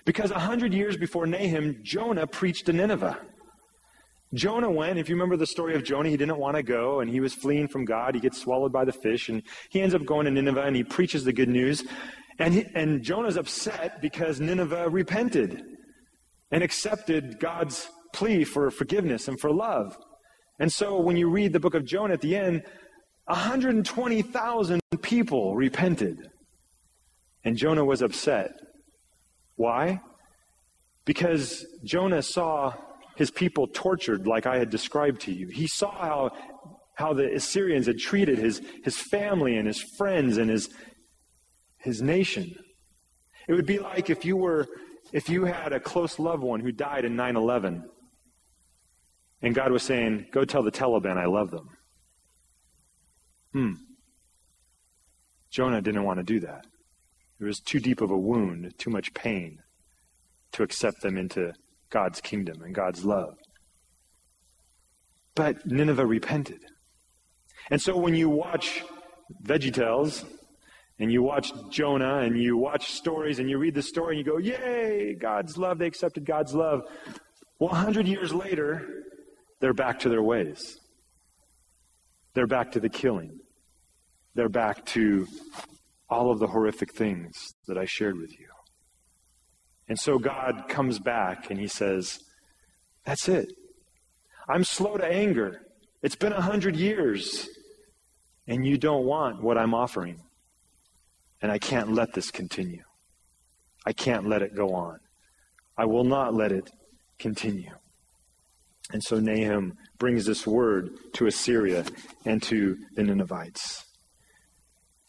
Because 0.05 0.31
a 0.31 0.39
hundred 0.39 0.73
years 0.73 0.97
before 0.97 1.27
Nahum, 1.27 1.81
Jonah 1.83 2.27
preached 2.27 2.67
to 2.67 2.73
Nineveh. 2.73 3.19
Jonah 4.33 4.71
went, 4.71 4.99
if 4.99 5.09
you 5.09 5.17
remember 5.17 5.37
the 5.37 5.47
story 5.47 5.75
of 5.75 5.83
Jonah, 5.83 6.09
he 6.09 6.17
didn't 6.17 6.39
want 6.39 6.57
to 6.57 6.63
go 6.63 7.01
and 7.01 7.11
he 7.11 7.19
was 7.19 7.35
fleeing 7.35 7.67
from 7.67 7.85
God. 7.85 8.15
He 8.15 8.21
gets 8.21 8.41
swallowed 8.41 8.73
by 8.73 8.85
the 8.85 8.93
fish 8.93 9.29
and 9.29 9.43
he 9.71 9.81
ends 9.81 9.95
up 9.95 10.05
going 10.05 10.27
to 10.27 10.31
Nineveh 10.31 10.63
and 10.63 10.77
he 10.77 10.85
preaches 10.85 11.25
the 11.25 11.33
good 11.33 11.49
news. 11.49 11.83
And, 12.39 12.55
he, 12.55 12.67
and 12.75 13.03
Jonah's 13.03 13.37
upset 13.37 14.01
because 14.01 14.41
Nineveh 14.41 14.89
repented 14.89 15.63
and 16.53 16.63
accepted 16.63 17.41
God's 17.41 17.89
plea 18.13 18.45
for 18.45 18.71
forgiveness 18.71 19.27
and 19.27 19.39
for 19.39 19.53
love. 19.53 19.99
And 20.61 20.71
so 20.71 21.01
when 21.01 21.17
you 21.17 21.29
read 21.29 21.53
the 21.53 21.61
book 21.61 21.75
of 21.75 21.85
Jonah 21.85 22.15
at 22.15 22.21
the 22.21 22.37
end, 22.37 22.63
120,000 23.27 24.81
people 25.03 25.57
repented. 25.57 26.31
And 27.45 27.57
Jonah 27.57 27.85
was 27.85 28.03
upset. 28.03 28.53
Why? 29.57 30.01
Because 31.05 31.65
Jonah 31.85 32.23
saw 32.23 32.75
his 33.17 33.31
people 33.31 33.67
tortured 33.67 34.27
like 34.27 34.47
I 34.47 34.59
had 34.59 34.71
described 34.71 35.23
to 35.23 35.33
you. 35.33 35.49
He 35.49 35.67
saw 35.67 35.91
how, 35.91 36.31
how 36.95 37.13
the 37.13 37.35
Assyrians 37.35 37.87
had 37.87 37.99
treated 37.99 38.39
his, 38.39 38.63
his 38.85 38.97
family 38.97 39.57
and 39.57 39.67
his 39.67 39.83
friends 39.97 40.37
and 40.37 40.51
his, 40.51 40.69
his 41.79 42.01
nation. 42.03 42.55
It 43.49 43.55
would 43.55 43.67
be 43.67 43.79
like 43.79 44.11
if 44.11 44.25
you 44.25 44.37
were 44.37 44.69
if 45.13 45.29
you 45.29 45.45
had 45.45 45.73
a 45.73 45.81
close 45.81 46.19
loved 46.19 46.43
one 46.43 46.61
who 46.61 46.71
died 46.71 47.05
in 47.05 47.17
9/11 47.17 47.83
and 49.43 49.55
God 49.55 49.73
was 49.73 49.83
saying, 49.83 50.27
"Go 50.31 50.45
tell 50.45 50.63
the 50.63 50.71
Taliban 50.71 51.17
I 51.17 51.27
love 51.27 51.51
them." 51.51 51.69
Hmm. 53.53 53.73
Jonah 55.51 55.83
didn't 55.83 56.05
want 56.05 56.19
to 56.19 56.25
do 56.25 56.41
that. 56.41 56.65
It 57.41 57.45
was 57.45 57.59
too 57.59 57.81
deep 57.81 58.03
of 58.03 58.11
a 58.11 58.19
wound, 58.19 58.75
too 58.77 58.91
much 58.91 59.15
pain 59.15 59.61
to 60.53 60.63
accept 60.63 61.01
them 61.01 61.17
into 61.17 61.55
God's 61.89 62.21
kingdom 62.21 62.63
and 62.63 62.75
God's 62.75 63.05
love. 63.05 63.35
But 65.35 65.65
Nineveh 65.65 66.05
repented. 66.05 66.61
And 67.71 67.81
so 67.81 67.97
when 67.97 68.15
you 68.15 68.29
watch 68.29 68.83
VeggieTales 69.45 70.25
and 70.99 71.11
you 71.11 71.23
watch 71.23 71.53
Jonah 71.71 72.19
and 72.19 72.37
you 72.37 72.59
watch 72.59 72.93
stories 72.93 73.39
and 73.39 73.49
you 73.49 73.57
read 73.57 73.75
the 73.75 73.83
story 73.83 74.19
and 74.19 74.27
you 74.27 74.33
go, 74.33 74.39
Yay, 74.39 75.15
God's 75.15 75.57
love, 75.57 75.79
they 75.79 75.87
accepted 75.87 76.27
God's 76.27 76.55
love. 76.55 76.83
Well, 77.59 77.71
100 77.71 78.07
years 78.07 78.35
later, 78.35 79.05
they're 79.61 79.73
back 79.73 80.01
to 80.01 80.09
their 80.09 80.23
ways. 80.23 80.79
They're 82.35 82.47
back 82.47 82.73
to 82.73 82.81
the 82.81 82.89
killing. 82.89 83.39
They're 84.35 84.49
back 84.49 84.85
to 84.87 85.27
all 86.11 86.31
of 86.31 86.39
the 86.39 86.49
horrific 86.49 86.93
things 86.93 87.55
that 87.69 87.79
I 87.79 87.85
shared 87.85 88.19
with 88.19 88.33
you. 88.39 88.47
And 89.89 89.99
so 89.99 90.19
God 90.19 90.65
comes 90.69 90.99
back 90.99 91.51
and 91.51 91.59
he 91.59 91.67
says, 91.67 92.21
That's 93.05 93.29
it. 93.29 93.49
I'm 94.49 94.65
slow 94.65 94.97
to 94.97 95.07
anger. 95.07 95.63
It's 96.03 96.17
been 96.17 96.33
a 96.33 96.41
hundred 96.41 96.77
years, 96.77 97.49
and 98.47 98.67
you 98.67 98.79
don't 98.79 99.05
want 99.05 99.43
what 99.43 99.59
I'm 99.59 99.75
offering. 99.75 100.19
And 101.43 101.53
I 101.53 101.59
can't 101.59 101.93
let 101.93 102.13
this 102.13 102.31
continue. 102.31 102.83
I 103.87 103.93
can't 103.93 104.29
let 104.29 104.43
it 104.43 104.55
go 104.55 104.75
on. 104.75 104.99
I 105.77 105.87
will 105.87 106.05
not 106.05 106.35
let 106.35 106.53
it 106.53 106.71
continue. 107.19 107.71
And 108.93 109.03
so 109.03 109.21
Nahum 109.21 109.75
brings 109.99 110.27
this 110.27 110.47
word 110.47 110.91
to 111.15 111.27
Assyria 111.27 111.85
and 112.25 112.43
to 112.45 112.77
the 112.97 113.05
Ninevites. 113.05 113.85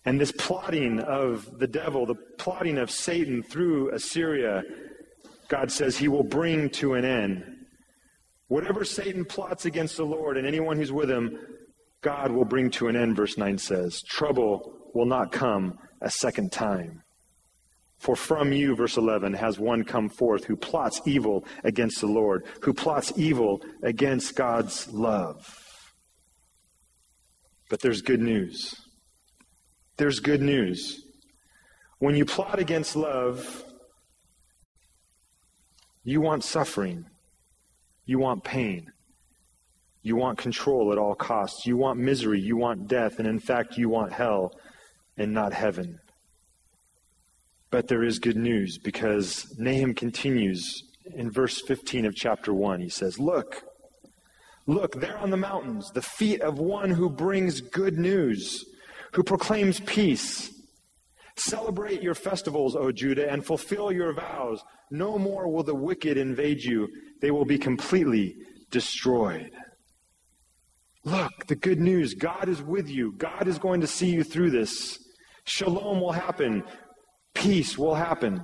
And 0.06 0.20
this 0.20 0.32
plotting 0.32 1.00
of 1.00 1.60
the 1.60 1.68
devil, 1.68 2.06
the 2.06 2.16
plotting 2.16 2.78
of 2.78 2.90
Satan 2.90 3.44
through 3.44 3.92
Assyria, 3.92 4.64
God 5.48 5.72
says 5.72 5.98
he 5.98 6.08
will 6.08 6.24
bring 6.24 6.70
to 6.72 6.96
an 6.96 7.06
end. 7.06 7.44
Whatever 8.48 8.84
Satan 8.84 9.26
plots 9.26 9.66
against 9.66 9.98
the 9.98 10.06
Lord 10.06 10.38
and 10.38 10.48
anyone 10.48 10.78
who's 10.78 10.92
with 10.92 11.10
him, 11.10 11.38
God 12.02 12.32
will 12.32 12.46
bring 12.46 12.72
to 12.72 12.88
an 12.88 12.96
end, 12.96 13.16
verse 13.16 13.38
9 13.38 13.58
says. 13.58 14.02
Trouble 14.02 14.90
will 14.94 15.06
not 15.06 15.32
come 15.32 15.78
a 16.02 16.10
second 16.10 16.52
time. 16.52 17.04
For 18.00 18.16
from 18.16 18.52
you, 18.52 18.76
verse 18.76 18.98
11, 18.98 19.34
has 19.34 19.60
one 19.60 19.84
come 19.84 20.10
forth 20.10 20.46
who 20.46 20.56
plots 20.56 21.00
evil 21.06 21.46
against 21.64 22.02
the 22.02 22.08
Lord, 22.08 22.44
who 22.62 22.74
plots 22.74 23.14
evil 23.16 23.62
against 23.84 24.36
God's 24.36 24.92
love. 24.92 25.46
But 27.70 27.82
there's 27.82 28.02
good 28.02 28.20
news. 28.20 28.74
There's 30.02 30.20
good 30.20 30.42
news. 30.42 31.00
When 32.00 32.16
you 32.16 32.26
plot 32.26 32.58
against 32.58 32.96
love, 32.96 33.64
you 36.04 36.22
want 36.22 36.44
suffering. 36.44 37.06
You 38.08 38.18
want 38.18 38.44
pain. 38.44 38.88
You 40.02 40.16
want 40.16 40.40
control 40.40 40.92
at 40.92 40.98
all 40.98 41.14
costs. 41.14 41.68
You 41.68 41.78
want 41.78 42.00
misery. 42.00 42.40
You 42.40 42.58
want 42.58 42.88
death. 42.88 43.20
And 43.20 43.28
in 43.28 43.40
fact, 43.40 43.78
you 43.78 43.90
want 43.90 44.12
hell 44.12 44.54
and 45.18 45.36
not 45.36 45.54
heaven. 45.54 46.00
But 47.70 47.88
there 47.88 48.04
is 48.04 48.18
good 48.18 48.38
news 48.38 48.80
because 48.80 49.54
Nahum 49.60 49.94
continues 49.94 50.82
in 51.14 51.30
verse 51.30 51.62
15 51.62 52.08
of 52.08 52.16
chapter 52.16 52.56
1. 52.56 52.82
He 52.82 52.90
says, 52.90 53.20
Look, 53.20 53.62
look, 54.66 55.00
there 55.00 55.20
on 55.20 55.30
the 55.30 55.38
mountains, 55.38 55.92
the 55.92 56.02
feet 56.02 56.42
of 56.42 56.58
one 56.58 56.90
who 56.90 57.08
brings 57.08 57.62
good 57.62 58.00
news, 58.00 58.66
who 59.13 59.24
proclaims 59.24 59.80
peace. 59.82 60.52
Celebrate 61.36 62.02
your 62.02 62.15
festivals, 62.15 62.76
O 62.76 62.91
Judah, 62.91 63.32
and 63.32 63.45
fulfill 63.45 63.91
your 63.91 64.13
vows. 64.13 64.62
No 64.91 65.17
more 65.17 65.50
will 65.50 65.63
the 65.63 65.76
wicked 65.76 66.17
invade 66.17 66.62
you, 66.62 66.88
they 67.21 67.32
will 67.32 67.45
be 67.45 67.58
completely 67.58 68.36
destroyed. 68.69 69.52
Look, 71.04 71.47
the 71.47 71.56
good 71.56 71.80
news 71.80 72.13
God 72.13 72.47
is 72.47 72.62
with 72.62 72.89
you. 72.89 73.13
God 73.17 73.47
is 73.47 73.58
going 73.58 73.82
to 73.82 73.88
see 73.88 74.10
you 74.10 74.24
through 74.24 74.52
this. 74.52 75.00
Shalom 75.45 76.00
will 76.00 76.12
happen, 76.12 76.63
peace 77.34 77.78
will 77.78 77.95
happen. 77.95 78.43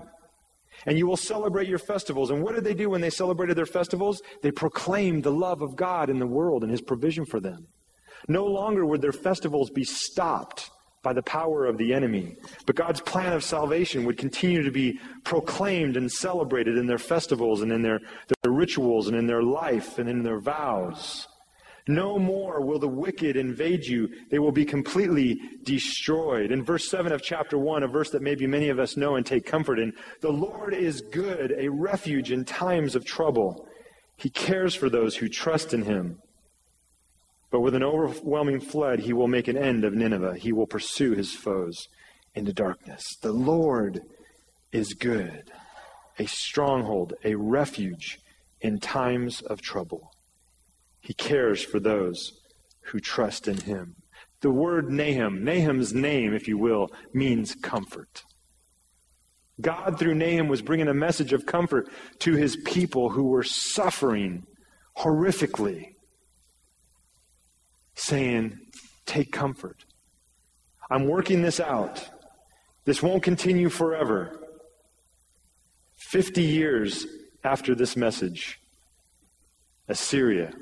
And 0.86 0.98
you 0.98 1.08
will 1.08 1.18
celebrate 1.18 1.68
your 1.68 1.80
festivals. 1.80 2.30
And 2.30 2.42
what 2.44 2.56
did 2.56 2.64
they 2.64 2.74
do 2.74 2.90
when 2.90 3.02
they 3.02 3.10
celebrated 3.10 3.58
their 3.58 3.66
festivals? 3.66 4.22
They 4.42 4.52
proclaimed 4.52 5.24
the 5.24 5.32
love 5.32 5.62
of 5.62 5.76
God 5.76 6.10
in 6.10 6.20
the 6.20 6.28
world 6.28 6.64
and 6.64 6.72
his 6.72 6.82
provision 6.82 7.26
for 7.26 7.40
them. 7.40 7.68
No 8.28 8.46
longer 8.46 8.86
would 8.86 9.02
their 9.02 9.12
festivals 9.12 9.70
be 9.70 9.84
stopped 9.84 10.70
by 11.04 11.14
the 11.14 11.24
power 11.24 11.66
of 11.66 11.78
the 11.78 11.94
enemy, 11.94 12.36
but 12.66 12.76
God's 12.76 13.00
plan 13.00 13.32
of 13.32 13.44
salvation 13.44 14.04
would 14.04 14.18
continue 14.18 14.64
to 14.64 14.72
be 14.72 15.00
proclaimed 15.24 15.96
and 15.96 16.12
celebrated 16.12 16.78
in 16.78 16.88
their 16.88 16.98
festivals 16.98 17.62
and 17.62 17.72
in 17.72 17.82
their, 17.82 18.00
their 18.44 18.52
rituals 18.52 19.08
and 19.08 19.16
in 19.16 19.28
their 19.28 19.44
life 19.44 20.00
and 20.00 20.10
in 20.10 20.24
their 20.24 20.40
vows. 20.40 21.28
No 21.88 22.20
more 22.20 22.60
will 22.60 22.80
the 22.80 22.88
wicked 22.88 23.38
invade 23.38 23.86
you. 23.86 24.10
They 24.30 24.40
will 24.40 24.52
be 24.52 24.66
completely 24.66 25.40
destroyed. 25.64 26.52
In 26.52 26.64
verse 26.64 26.90
7 26.90 27.14
of 27.14 27.22
chapter 27.22 27.58
1, 27.58 27.84
a 27.84 27.88
verse 27.88 28.10
that 28.10 28.22
maybe 28.22 28.46
many 28.46 28.68
of 28.70 28.80
us 28.80 28.98
know 28.98 29.16
and 29.16 29.26
take 29.26 29.46
comfort 29.46 29.80
in, 29.80 29.94
the 30.22 30.32
Lord 30.32 30.74
is 30.74 31.00
good, 31.00 31.56
a 31.58 31.70
refuge 31.70 32.32
in 32.32 32.44
times 32.44 32.96
of 32.96 33.06
trouble. 33.06 33.68
He 34.18 34.30
cares 34.30 34.76
for 34.76 34.90
those 34.90 35.16
who 35.16 35.30
trust 35.30 35.74
in 35.74 35.84
him. 35.84 36.20
But 37.50 37.62
with 37.62 37.76
an 37.76 37.84
overwhelming 37.84 38.60
flood, 38.60 39.00
he 39.00 39.14
will 39.14 39.28
make 39.28 39.48
an 39.48 39.58
end 39.58 39.86
of 39.86 39.94
Nineveh. 39.94 40.36
He 40.36 40.52
will 40.52 40.68
pursue 40.68 41.14
his 41.14 41.34
foes 41.34 41.88
into 42.36 42.54
darkness. 42.54 43.04
The 43.22 43.32
Lord 43.32 44.02
is 44.72 44.94
good, 44.94 45.52
a 46.20 46.26
stronghold, 46.26 47.14
a 47.24 47.36
refuge 47.36 48.20
in 48.62 48.80
times 48.80 49.42
of 49.42 49.62
trouble. 49.62 50.12
He 51.02 51.14
cares 51.14 51.64
for 51.64 51.80
those 51.80 52.34
who 52.84 53.00
trust 53.00 53.48
in 53.48 53.58
him. 53.62 53.96
The 54.42 54.52
word 54.52 54.92
Nahum, 54.92 55.44
Nahum's 55.44 55.94
name, 55.94 56.34
if 56.34 56.48
you 56.48 56.58
will, 56.58 56.90
means 57.14 57.56
comfort. 57.56 58.24
God, 59.60 59.98
through 59.98 60.16
Nahum, 60.16 60.48
was 60.48 60.62
bringing 60.62 60.88
a 60.88 60.94
message 60.94 61.34
of 61.34 61.46
comfort 61.46 61.88
to 62.20 62.34
his 62.34 62.58
people 62.58 63.10
who 63.10 63.24
were 63.24 63.44
suffering 63.44 64.44
horrifically, 64.98 65.94
saying, 67.98 68.58
Take 69.06 69.32
comfort. 69.32 69.78
I'm 70.90 71.08
working 71.08 71.42
this 71.42 71.60
out. 71.60 72.08
This 72.86 73.04
won't 73.04 73.24
continue 73.24 73.70
forever. 73.70 74.40
50 75.98 76.42
years 76.42 77.06
after 77.44 77.76
this 77.76 77.98
message, 77.98 78.60
Assyria 79.88 80.54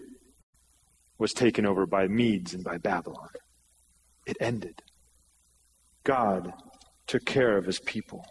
was 1.17 1.33
taken 1.33 1.65
over 1.65 1.85
by 1.85 2.07
Medes 2.07 2.53
and 2.53 2.63
by 2.63 2.77
Babylon. 2.77 3.29
It 4.25 4.37
ended. 4.39 4.81
God 6.03 6.53
took 7.07 7.25
care 7.25 7.57
of 7.57 7.65
his 7.65 7.79
people. 7.79 8.25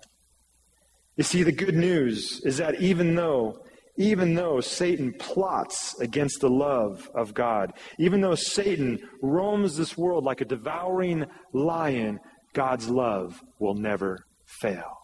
You 1.16 1.24
see, 1.24 1.42
the 1.42 1.52
good 1.52 1.76
news 1.76 2.40
is 2.44 2.56
that 2.56 2.80
even 2.80 3.14
though 3.14 3.60
even 3.96 4.34
though 4.34 4.60
Satan 4.60 5.12
plots 5.18 5.98
against 6.00 6.40
the 6.40 6.50
love 6.50 7.08
of 7.14 7.32
God, 7.32 7.72
even 7.98 8.20
though 8.20 8.34
Satan 8.34 8.98
roams 9.22 9.76
this 9.76 9.96
world 9.96 10.24
like 10.24 10.40
a 10.40 10.46
devouring 10.46 11.26
lion, 11.52 12.18
God's 12.54 12.88
love 12.88 13.40
will 13.60 13.74
never 13.74 14.18
fail. 14.60 14.98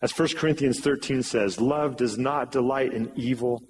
As 0.00 0.16
1 0.16 0.28
Corinthians 0.36 0.80
13 0.80 1.22
says, 1.22 1.60
love 1.60 1.96
does 1.96 2.18
not 2.18 2.52
delight 2.52 2.92
in 2.92 3.10
evil, 3.16 3.60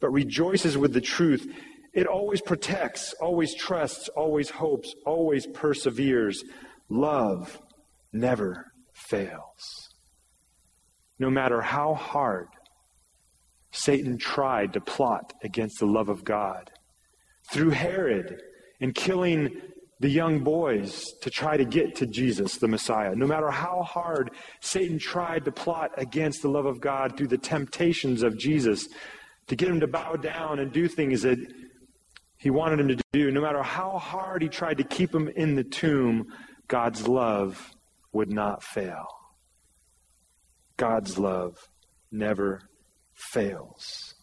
but 0.00 0.10
rejoices 0.10 0.76
with 0.76 0.92
the 0.92 1.00
truth. 1.00 1.46
It 1.92 2.06
always 2.06 2.40
protects, 2.40 3.14
always 3.14 3.54
trusts, 3.54 4.08
always 4.10 4.50
hopes, 4.50 4.94
always 5.06 5.46
perseveres. 5.46 6.44
Love 6.88 7.58
never 8.12 8.66
fails. 8.94 9.88
No 11.18 11.30
matter 11.30 11.60
how 11.60 11.94
hard 11.94 12.46
Satan 13.72 14.18
tried 14.18 14.72
to 14.72 14.80
plot 14.80 15.32
against 15.42 15.78
the 15.78 15.86
love 15.86 16.08
of 16.08 16.24
God, 16.24 16.70
through 17.52 17.70
Herod 17.70 18.40
and 18.80 18.94
killing 18.94 19.60
the 20.00 20.08
young 20.08 20.42
boys 20.42 21.12
to 21.20 21.30
try 21.30 21.56
to 21.56 21.64
get 21.64 21.94
to 21.96 22.06
Jesus, 22.06 22.56
the 22.56 22.68
Messiah. 22.68 23.14
No 23.14 23.26
matter 23.26 23.50
how 23.50 23.82
hard 23.82 24.30
Satan 24.60 24.98
tried 24.98 25.44
to 25.44 25.52
plot 25.52 25.90
against 25.98 26.40
the 26.40 26.48
love 26.48 26.64
of 26.64 26.80
God 26.80 27.16
through 27.16 27.28
the 27.28 27.38
temptations 27.38 28.22
of 28.22 28.38
Jesus, 28.38 28.88
to 29.48 29.56
get 29.56 29.68
him 29.68 29.80
to 29.80 29.86
bow 29.86 30.14
down 30.14 30.58
and 30.58 30.72
do 30.72 30.88
things 30.88 31.22
that 31.22 31.38
he 32.38 32.48
wanted 32.48 32.80
him 32.80 32.88
to 32.88 32.96
do, 33.12 33.30
no 33.30 33.42
matter 33.42 33.62
how 33.62 33.98
hard 33.98 34.40
he 34.40 34.48
tried 34.48 34.78
to 34.78 34.84
keep 34.84 35.14
him 35.14 35.28
in 35.28 35.54
the 35.54 35.64
tomb, 35.64 36.26
God's 36.66 37.06
love 37.06 37.70
would 38.12 38.32
not 38.32 38.62
fail. 38.62 39.06
God's 40.76 41.18
love 41.18 41.58
never 42.10 42.62
fails. 43.32 44.14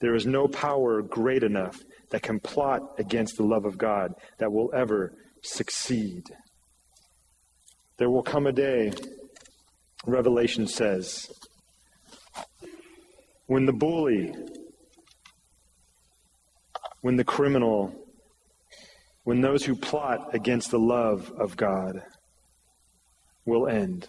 There 0.00 0.14
is 0.14 0.26
no 0.26 0.48
power 0.48 1.02
great 1.02 1.42
enough 1.42 1.78
that 2.10 2.22
can 2.22 2.40
plot 2.40 2.82
against 2.98 3.36
the 3.36 3.44
love 3.44 3.64
of 3.64 3.78
God 3.78 4.12
that 4.38 4.52
will 4.52 4.70
ever 4.74 5.12
succeed. 5.42 6.24
There 7.98 8.10
will 8.10 8.22
come 8.22 8.46
a 8.46 8.52
day, 8.52 8.92
Revelation 10.06 10.66
says, 10.66 11.30
when 13.46 13.66
the 13.66 13.72
bully, 13.72 14.32
when 17.02 17.16
the 17.16 17.24
criminal, 17.24 17.94
when 19.24 19.40
those 19.40 19.64
who 19.64 19.76
plot 19.76 20.34
against 20.34 20.70
the 20.70 20.78
love 20.78 21.30
of 21.38 21.56
God 21.56 22.02
will 23.44 23.68
end. 23.68 24.08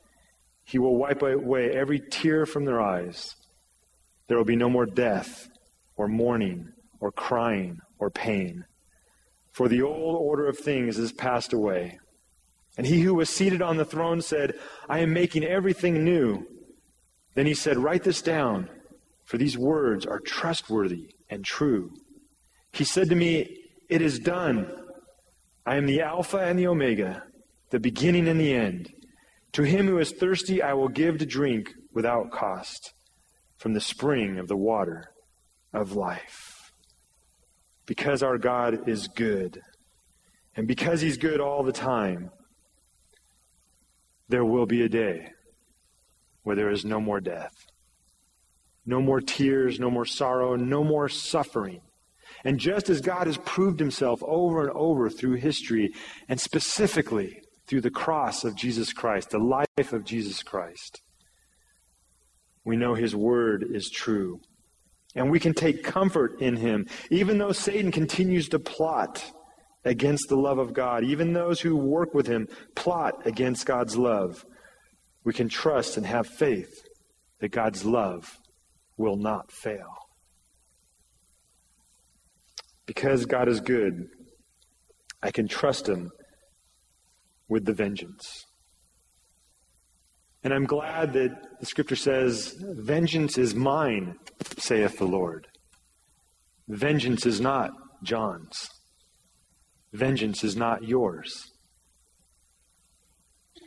He 0.65 0.79
will 0.79 0.95
wipe 0.95 1.21
away 1.21 1.71
every 1.71 1.99
tear 1.99 2.45
from 2.45 2.65
their 2.65 2.81
eyes. 2.81 3.35
There 4.27 4.37
will 4.37 4.45
be 4.45 4.55
no 4.55 4.69
more 4.69 4.85
death, 4.85 5.49
or 5.97 6.07
mourning, 6.07 6.69
or 6.99 7.11
crying, 7.11 7.79
or 7.99 8.09
pain. 8.09 8.65
For 9.51 9.67
the 9.67 9.81
old 9.81 10.15
order 10.15 10.47
of 10.47 10.57
things 10.57 10.97
is 10.97 11.11
passed 11.11 11.53
away. 11.53 11.99
And 12.77 12.87
he 12.87 13.01
who 13.01 13.13
was 13.13 13.29
seated 13.29 13.61
on 13.61 13.77
the 13.77 13.85
throne 13.85 14.21
said, 14.21 14.55
I 14.87 14.99
am 14.99 15.13
making 15.13 15.43
everything 15.43 16.05
new. 16.05 16.47
Then 17.35 17.45
he 17.45 17.53
said, 17.53 17.77
Write 17.77 18.03
this 18.03 18.21
down, 18.21 18.69
for 19.25 19.37
these 19.37 19.57
words 19.57 20.05
are 20.05 20.19
trustworthy 20.19 21.13
and 21.29 21.43
true. 21.43 21.91
He 22.71 22.83
said 22.83 23.09
to 23.09 23.15
me, 23.15 23.57
It 23.89 24.01
is 24.01 24.19
done. 24.19 24.71
I 25.65 25.75
am 25.75 25.85
the 25.85 26.01
Alpha 26.01 26.37
and 26.37 26.57
the 26.57 26.67
Omega, 26.67 27.23
the 27.69 27.79
beginning 27.79 28.27
and 28.27 28.39
the 28.39 28.53
end. 28.53 28.91
To 29.53 29.63
him 29.63 29.87
who 29.87 29.97
is 29.97 30.11
thirsty, 30.11 30.61
I 30.61 30.73
will 30.73 30.87
give 30.87 31.17
to 31.17 31.25
drink 31.25 31.71
without 31.93 32.31
cost 32.31 32.93
from 33.57 33.73
the 33.73 33.81
spring 33.81 34.39
of 34.39 34.47
the 34.47 34.55
water 34.55 35.09
of 35.73 35.93
life. 35.93 36.71
Because 37.85 38.23
our 38.23 38.37
God 38.37 38.87
is 38.87 39.07
good, 39.07 39.59
and 40.55 40.67
because 40.67 41.01
he's 41.01 41.17
good 41.17 41.41
all 41.41 41.63
the 41.63 41.73
time, 41.73 42.29
there 44.29 44.45
will 44.45 44.65
be 44.65 44.83
a 44.83 44.89
day 44.89 45.27
where 46.43 46.55
there 46.55 46.71
is 46.71 46.85
no 46.85 47.01
more 47.01 47.19
death, 47.19 47.53
no 48.85 49.01
more 49.01 49.19
tears, 49.19 49.79
no 49.79 49.91
more 49.91 50.05
sorrow, 50.05 50.55
no 50.55 50.83
more 50.83 51.09
suffering. 51.09 51.81
And 52.45 52.57
just 52.57 52.89
as 52.89 53.01
God 53.01 53.27
has 53.27 53.37
proved 53.37 53.79
himself 53.79 54.23
over 54.23 54.61
and 54.61 54.71
over 54.71 55.09
through 55.09 55.33
history, 55.33 55.93
and 56.29 56.39
specifically 56.39 57.40
through 57.71 57.79
the 57.79 57.89
cross 57.89 58.43
of 58.43 58.53
Jesus 58.53 58.91
Christ, 58.91 59.29
the 59.29 59.39
life 59.39 59.93
of 59.93 60.03
Jesus 60.03 60.43
Christ, 60.43 61.01
we 62.65 62.75
know 62.75 62.95
his 62.95 63.15
word 63.15 63.65
is 63.71 63.89
true. 63.89 64.41
And 65.15 65.31
we 65.31 65.39
can 65.39 65.53
take 65.53 65.81
comfort 65.81 66.41
in 66.41 66.57
him, 66.57 66.85
even 67.09 67.37
though 67.37 67.53
Satan 67.53 67.89
continues 67.89 68.49
to 68.49 68.59
plot 68.59 69.31
against 69.85 70.27
the 70.27 70.35
love 70.35 70.57
of 70.57 70.73
God, 70.73 71.05
even 71.05 71.31
those 71.31 71.61
who 71.61 71.77
work 71.77 72.13
with 72.13 72.27
him 72.27 72.49
plot 72.75 73.25
against 73.25 73.65
God's 73.65 73.95
love 73.95 74.43
we 75.23 75.31
can 75.31 75.47
trust 75.47 75.95
and 75.95 76.05
have 76.05 76.27
faith 76.27 76.83
that 77.39 77.49
God's 77.49 77.85
love 77.85 78.37
will 78.97 79.15
not 79.15 79.49
fail. 79.51 79.95
Because 82.85 83.25
God 83.25 83.47
is 83.47 83.61
good, 83.61 84.07
I 85.21 85.31
can 85.31 85.47
trust 85.47 85.87
Him 85.87 86.11
with 87.51 87.65
the 87.65 87.73
vengeance. 87.73 88.45
And 90.41 90.53
I'm 90.53 90.65
glad 90.65 91.11
that 91.13 91.31
the 91.59 91.65
scripture 91.65 91.97
says, 91.97 92.55
Vengeance 92.77 93.37
is 93.37 93.53
mine, 93.53 94.15
saith 94.57 94.97
the 94.97 95.05
Lord. 95.05 95.47
Vengeance 96.69 97.25
is 97.25 97.41
not 97.41 97.71
John's. 98.03 98.69
Vengeance 99.91 100.45
is 100.45 100.55
not 100.55 100.85
yours. 100.85 101.51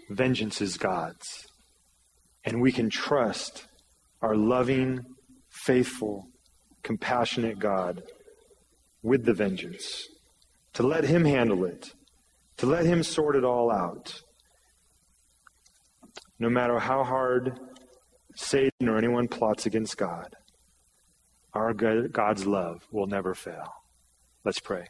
Vengeance 0.08 0.62
is 0.62 0.78
God's. 0.78 1.46
And 2.42 2.62
we 2.62 2.72
can 2.72 2.88
trust 2.88 3.66
our 4.22 4.34
loving, 4.34 5.00
faithful, 5.66 6.24
compassionate 6.82 7.58
God 7.58 8.02
with 9.02 9.26
the 9.26 9.34
vengeance, 9.34 10.06
to 10.72 10.82
let 10.82 11.04
Him 11.04 11.26
handle 11.26 11.66
it, 11.66 11.90
to 12.58 12.66
let 12.66 12.84
Him 12.84 13.02
sort 13.02 13.36
it 13.36 13.44
all 13.44 13.70
out. 13.70 14.22
No 16.38 16.48
matter 16.48 16.78
how 16.78 17.04
hard 17.04 17.58
Satan 18.34 18.88
or 18.88 18.98
anyone 18.98 19.28
plots 19.28 19.66
against 19.66 19.96
God, 19.96 20.34
our 21.52 21.72
God's 21.72 22.46
love 22.46 22.86
will 22.90 23.06
never 23.06 23.34
fail. 23.34 23.72
Let's 24.44 24.60
pray. 24.60 24.86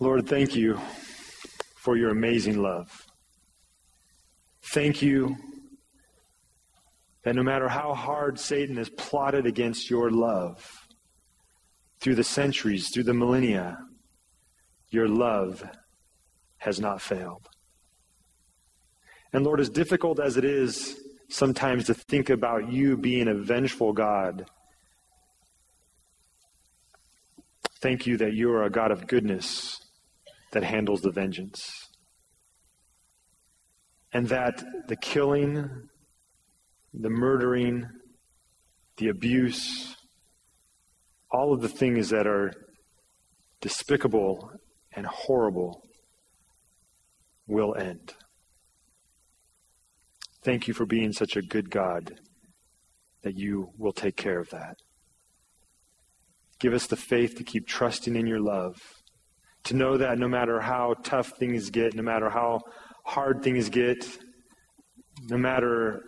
Lord, 0.00 0.28
thank 0.28 0.54
you 0.54 0.78
for 1.76 1.96
your 1.96 2.10
amazing 2.10 2.60
love. 2.60 3.06
Thank 4.62 5.02
you 5.02 5.36
that 7.22 7.34
no 7.34 7.42
matter 7.42 7.68
how 7.68 7.94
hard 7.94 8.38
Satan 8.38 8.76
has 8.76 8.90
plotted 8.90 9.46
against 9.46 9.88
your 9.88 10.10
love, 10.10 10.84
through 12.04 12.14
the 12.14 12.24
centuries, 12.24 12.90
through 12.90 13.04
the 13.04 13.14
millennia, 13.14 13.78
your 14.94 15.08
love 15.08 15.62
has 16.58 16.80
not 16.80 17.02
failed. 17.02 17.48
And 19.32 19.44
Lord, 19.44 19.60
as 19.60 19.68
difficult 19.68 20.20
as 20.20 20.36
it 20.36 20.44
is 20.44 20.96
sometimes 21.28 21.86
to 21.86 21.94
think 21.94 22.30
about 22.30 22.72
you 22.72 22.96
being 22.96 23.26
a 23.26 23.34
vengeful 23.34 23.92
God, 23.92 24.46
thank 27.80 28.06
you 28.06 28.16
that 28.18 28.32
you 28.32 28.50
are 28.52 28.62
a 28.62 28.70
God 28.70 28.92
of 28.92 29.06
goodness 29.08 29.80
that 30.52 30.62
handles 30.62 31.02
the 31.02 31.10
vengeance. 31.10 31.68
And 34.12 34.28
that 34.28 34.62
the 34.86 34.96
killing, 34.96 35.68
the 36.94 37.10
murdering, 37.10 37.88
the 38.98 39.08
abuse, 39.08 39.96
all 41.32 41.52
of 41.52 41.60
the 41.60 41.68
things 41.68 42.10
that 42.10 42.28
are 42.28 42.52
despicable 43.60 44.52
and 44.96 45.06
horrible 45.06 45.82
will 47.46 47.74
end. 47.74 48.14
Thank 50.42 50.68
you 50.68 50.74
for 50.74 50.86
being 50.86 51.12
such 51.12 51.36
a 51.36 51.42
good 51.42 51.70
God 51.70 52.20
that 53.22 53.36
you 53.36 53.70
will 53.78 53.92
take 53.92 54.16
care 54.16 54.38
of 54.38 54.50
that. 54.50 54.76
Give 56.58 56.74
us 56.74 56.86
the 56.86 56.96
faith 56.96 57.36
to 57.36 57.44
keep 57.44 57.66
trusting 57.66 58.14
in 58.14 58.26
your 58.26 58.40
love 58.40 58.76
to 59.64 59.74
know 59.74 59.96
that 59.96 60.18
no 60.18 60.28
matter 60.28 60.60
how 60.60 60.94
tough 61.02 61.32
things 61.38 61.70
get, 61.70 61.94
no 61.94 62.02
matter 62.02 62.28
how 62.28 62.60
hard 63.06 63.42
things 63.42 63.70
get, 63.70 64.06
no 65.22 65.38
matter 65.38 66.02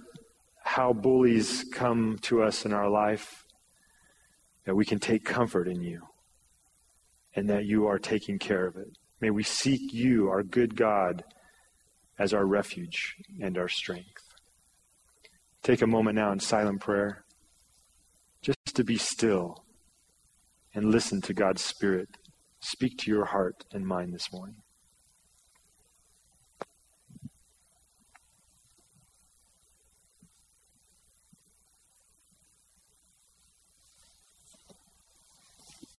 how 0.63 0.93
bullies 0.93 1.65
come 1.73 2.19
to 2.21 2.43
us 2.43 2.67
in 2.67 2.73
our 2.75 2.91
life, 2.91 3.45
that 4.65 4.75
we 4.75 4.85
can 4.85 4.99
take 4.99 5.25
comfort 5.25 5.69
in 5.69 5.81
you 5.81 6.03
and 7.37 7.49
that 7.49 7.67
you 7.67 7.87
are 7.87 7.99
taking 7.99 8.39
care 8.39 8.67
of 8.67 8.77
it. 8.77 8.89
May 9.21 9.31
we 9.31 9.45
seek 9.45 9.93
you, 9.93 10.29
our 10.29 10.43
good 10.43 10.75
God, 10.75 11.23
as 12.19 12.33
our 12.33 12.47
refuge 12.47 13.15
and 13.41 13.57
our 13.57 13.69
strength. 13.69 14.23
Take 15.63 15.83
a 15.83 15.87
moment 15.87 16.17
now 16.17 16.33
in 16.33 16.41
silent 16.41 16.81
prayer 16.81 17.25
just 18.43 18.75
to 18.75 18.85
be 18.85 18.97
still 18.97 19.65
and 20.75 20.91
listen 20.91 21.21
to 21.23 21.35
God's 21.35 21.63
Spirit 21.63 22.09
speak 22.67 22.99
to 22.99 23.11
your 23.11 23.27
heart 23.27 23.65
and 23.73 23.87
mind 23.87 24.13
this 24.13 24.33
morning. 24.33 24.63